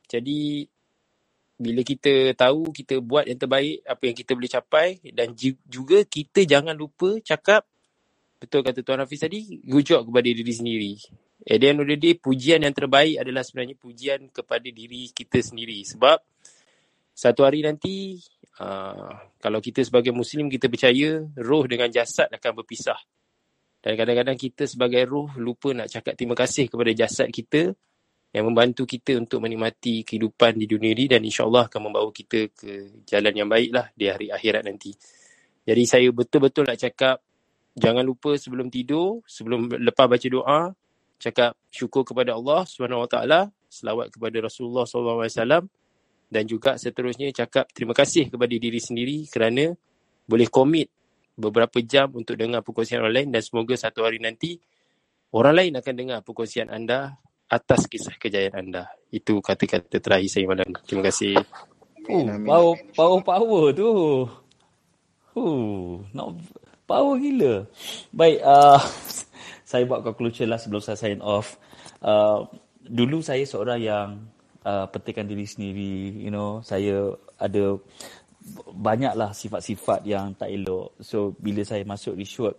[0.09, 0.67] Jadi
[1.63, 5.33] bila kita tahu kita buat yang terbaik apa yang kita boleh capai dan
[5.65, 7.63] juga kita jangan lupa cakap
[8.43, 10.93] betul kata Tuan Hafiz tadi good job kepada diri sendiri.
[11.43, 15.39] At the end of the day pujian yang terbaik adalah sebenarnya pujian kepada diri kita
[15.39, 15.87] sendiri.
[15.87, 16.19] Sebab
[17.15, 18.19] satu hari nanti
[18.59, 22.99] uh, kalau kita sebagai muslim kita percaya roh dengan jasad akan berpisah.
[23.83, 27.75] Dan kadang-kadang kita sebagai roh lupa nak cakap terima kasih kepada jasad kita
[28.33, 33.05] yang membantu kita untuk menikmati kehidupan di dunia ini dan insyaAllah akan membawa kita ke
[33.05, 34.97] jalan yang baik lah di hari akhirat nanti.
[35.63, 37.21] Jadi saya betul-betul nak cakap
[37.77, 40.61] jangan lupa sebelum tidur, sebelum lepas baca doa,
[41.21, 43.17] cakap syukur kepada Allah SWT
[43.71, 45.65] selawat kepada Rasulullah SAW
[46.33, 49.77] dan juga seterusnya cakap terima kasih kepada diri sendiri kerana
[50.27, 50.89] boleh komit
[51.37, 54.57] beberapa jam untuk dengar perkongsian online dan semoga satu hari nanti
[55.33, 57.17] orang lain akan dengar perkongsian anda
[57.53, 58.89] atas kisah kejayaan anda.
[59.13, 60.73] Itu kata-kata terakhir saya malam.
[60.89, 61.37] Terima kasih.
[62.09, 63.91] Oh, power, power, power tu.
[65.37, 66.41] Uh, not
[66.89, 67.69] power gila.
[68.09, 68.81] Baik, uh,
[69.71, 71.61] saya buat conclusion lah sebelum saya sign off.
[72.01, 72.49] Uh,
[72.89, 74.09] dulu saya seorang yang
[74.65, 77.79] uh, petikan diri sendiri, you know, saya ada
[78.75, 80.99] banyaklah sifat-sifat yang tak elok.
[80.99, 82.59] So, bila saya masuk Rishwork,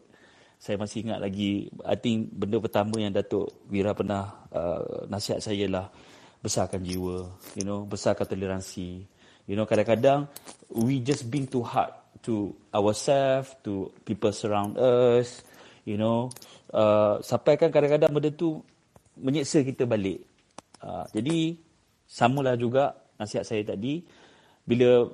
[0.63, 5.67] saya masih ingat lagi, I think benda pertama yang Datuk Wira pernah uh, nasihat saya
[5.67, 5.91] lah,
[6.39, 7.27] besarkan jiwa,
[7.59, 9.03] you know, besarkan toleransi.
[9.43, 10.31] You know, kadang-kadang
[10.71, 11.91] we just being too hard
[12.23, 15.43] to ourselves, to people surround us,
[15.83, 16.31] you know.
[16.71, 18.63] Uh, sampai kan kadang-kadang benda tu
[19.19, 20.23] menyeksa kita balik.
[20.79, 21.59] Uh, jadi,
[22.07, 23.99] samalah juga nasihat saya tadi,
[24.63, 25.11] bila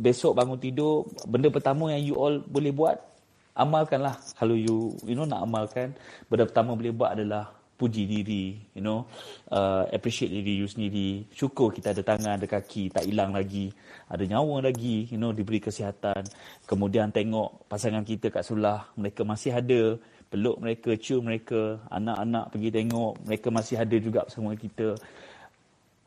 [0.00, 3.11] besok bangun tidur, benda pertama yang you all boleh buat,
[3.56, 4.16] amalkanlah.
[4.36, 5.92] Kalau you, you know, nak amalkan,
[6.28, 9.10] benda pertama boleh buat adalah puji diri, you know,
[9.50, 11.26] uh, appreciate diri you sendiri.
[11.34, 13.74] Syukur kita ada tangan, ada kaki, tak hilang lagi.
[14.06, 16.22] Ada nyawa lagi, you know, diberi kesihatan.
[16.62, 19.98] Kemudian tengok pasangan kita kat sebelah, mereka masih ada.
[20.32, 21.76] Peluk mereka, cium mereka.
[21.92, 24.96] Anak-anak pergi tengok, mereka masih ada juga bersama kita.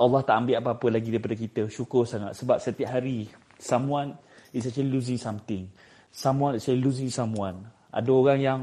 [0.02, 1.62] Allah tak ambil apa-apa lagi daripada kita.
[1.70, 2.34] Syukur sangat.
[2.40, 3.30] Sebab setiap hari,
[3.60, 4.18] someone
[4.50, 5.68] is actually losing something.
[6.16, 7.68] Someone actually losing someone.
[7.92, 8.60] Ada orang yang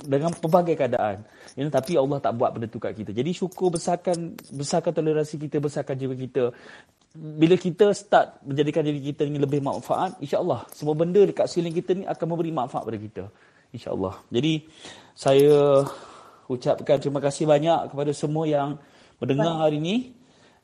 [0.00, 1.24] dengan pelbagai keadaan.
[1.56, 3.12] You know, tapi Allah tak buat benda tu kat kita.
[3.12, 6.52] Jadi syukur besarkan besarkan toleransi kita, besarkan jiwa kita.
[7.14, 11.90] Bila kita start menjadikan diri kita ini lebih manfaat, insya-Allah semua benda dekat sekeliling kita
[11.94, 13.24] ni akan memberi manfaat pada kita.
[13.70, 14.14] Insya-Allah.
[14.32, 14.66] Jadi
[15.14, 15.86] saya
[16.50, 18.80] ucapkan terima kasih banyak kepada semua yang
[19.22, 19.96] mendengar hari ini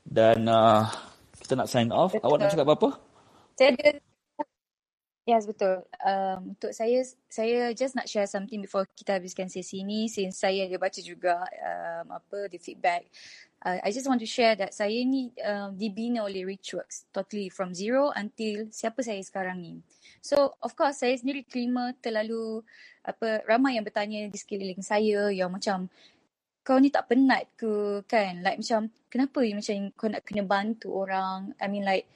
[0.02, 0.90] dan uh,
[1.38, 2.18] kita nak sign off.
[2.18, 2.90] Awak nak cakap apa-apa?
[3.54, 4.09] Saya ada
[5.28, 5.84] Yes, betul.
[6.00, 10.08] Um, untuk saya, saya just nak share something before kita habiskan sesi ini.
[10.08, 13.04] Since saya ada baca juga um, apa the feedback.
[13.60, 17.04] Uh, I just want to share that saya ni um, dibina oleh Richworks.
[17.12, 19.74] Totally from zero until siapa saya sekarang ni.
[20.24, 22.64] So, of course, saya sendiri terima terlalu
[23.04, 25.92] apa ramai yang bertanya di sekeliling saya yang macam
[26.64, 28.40] kau ni tak penat ke kan?
[28.40, 31.52] Like macam kenapa macam kau nak kena bantu orang?
[31.60, 32.08] I mean like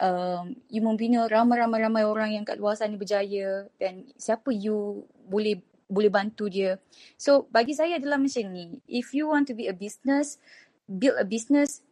[0.00, 6.10] um, you membina ramai-ramai-ramai orang yang kat luar sana berjaya dan siapa you boleh boleh
[6.10, 6.80] bantu dia.
[7.20, 8.80] So bagi saya adalah macam ni.
[8.88, 10.40] If you want to be a business,
[10.88, 11.84] build a business,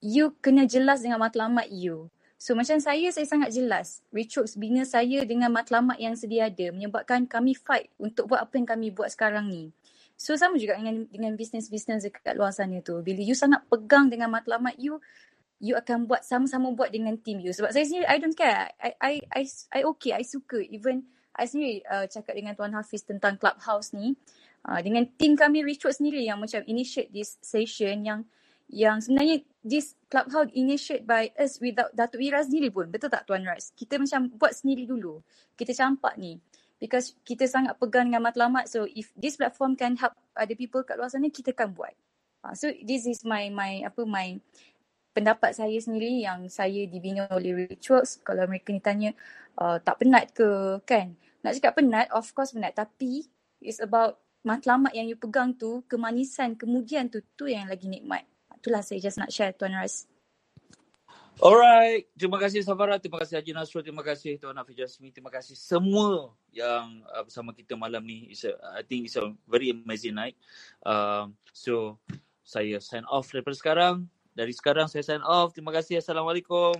[0.00, 2.08] you kena jelas dengan matlamat you.
[2.36, 4.04] So macam saya, saya sangat jelas.
[4.12, 8.68] Richooks bina saya dengan matlamat yang sedia ada menyebabkan kami fight untuk buat apa yang
[8.68, 9.72] kami buat sekarang ni.
[10.16, 13.00] So sama juga dengan dengan bisnes-bisnes dekat luar sana tu.
[13.00, 15.00] Bila you sangat pegang dengan matlamat you,
[15.60, 17.52] you akan buat sama-sama buat dengan team you.
[17.52, 18.68] Sebab saya sendiri, I don't care.
[18.76, 19.42] I I I,
[19.72, 20.60] I okay, I suka.
[20.60, 24.16] Even I sendiri uh, cakap dengan Tuan Hafiz tentang clubhouse ni.
[24.66, 28.20] Uh, dengan team kami Richard sendiri yang macam initiate this session yang
[28.66, 32.90] yang sebenarnya this clubhouse initiate by us without Datuk Ira sendiri pun.
[32.90, 33.70] Betul tak Tuan Ras?
[33.78, 35.22] Kita macam buat sendiri dulu.
[35.54, 36.34] Kita campak ni.
[36.76, 38.68] Because kita sangat pegang dengan matlamat.
[38.68, 41.94] So if this platform can help other people kat luar sana, kita kan buat.
[42.44, 44.36] Uh, so this is my my apa my
[45.16, 49.10] pendapat saya sendiri yang saya dibina oleh rituals kalau mereka ni tanya
[49.56, 50.76] uh, tak penat ke?
[50.84, 51.16] Kan?
[51.40, 52.76] Nak cakap penat of course penat.
[52.76, 53.24] Tapi
[53.64, 58.28] it's about matlamat yang you pegang tu kemanisan kemudian tu tu yang lagi nikmat.
[58.60, 60.04] Itulah saya just nak share Tuan Ras.
[61.36, 65.52] Alright, terima kasih Safara, terima kasih Haji Nasrul, terima kasih Tuan Hafiz Jasmine, terima kasih
[65.52, 68.32] semua yang uh, bersama kita malam ni.
[68.32, 70.32] It's a, I think it's a very amazing night.
[70.80, 72.00] Uh, so,
[72.40, 75.56] saya sign off daripada sekarang dari sekarang saya sign off.
[75.56, 76.04] Terima kasih.
[76.04, 76.76] Assalamualaikum.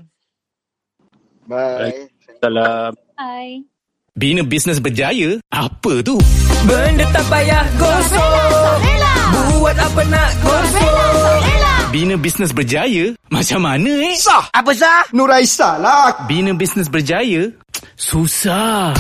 [1.49, 2.13] Bye.
[2.37, 2.93] Salam.
[3.17, 3.65] Bye.
[4.13, 5.41] Bina bisnes berjaya?
[5.49, 6.21] Apa tu?
[6.69, 8.77] Benda tak payah gosok.
[9.57, 11.41] Buat apa nak gosok.
[11.93, 13.17] Bina bisnes berjaya?
[13.33, 14.17] Macam mana eh?
[14.21, 14.53] Sah.
[14.53, 15.09] Apa sah?
[15.17, 16.29] Nuraisa lah.
[16.29, 17.49] Bina bisnes berjaya?
[17.97, 18.93] Susah.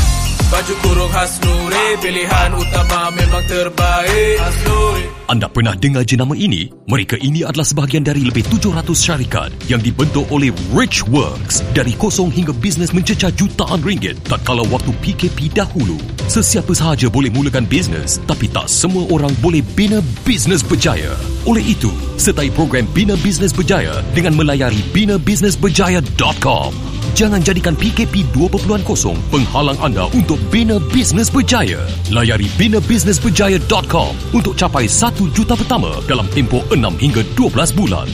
[0.46, 6.70] Baju kurung khas Nuri Pilihan utama memang terbaik Khas Nuri Anda pernah dengar jenama ini?
[6.86, 12.30] Mereka ini adalah sebahagian dari lebih 700 syarikat yang dibentuk oleh Rich Works dari kosong
[12.30, 15.98] hingga bisnes mencecah jutaan ringgit tak kala waktu PKP dahulu.
[16.30, 21.10] Sesiapa sahaja boleh mulakan bisnes tapi tak semua orang boleh bina bisnes berjaya.
[21.46, 26.74] Oleh itu, sertai program Bina Bisnes Berjaya dengan melayari binabusinessberjaya.com.
[27.16, 28.84] Jangan jadikan PKP 2.0
[29.32, 31.80] penghalang anda untuk bina bisnes berjaya.
[32.12, 38.04] Layari binabusinessberjaya.com untuk capai 1 juta pertama dalam tempoh 6 hingga 12 bulan.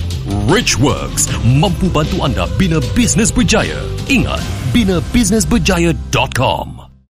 [0.46, 3.82] Richworks mampu bantu anda bina bisnes berjaya.
[4.06, 4.38] Ingat,
[4.70, 6.81] binabusinessberjaya.com.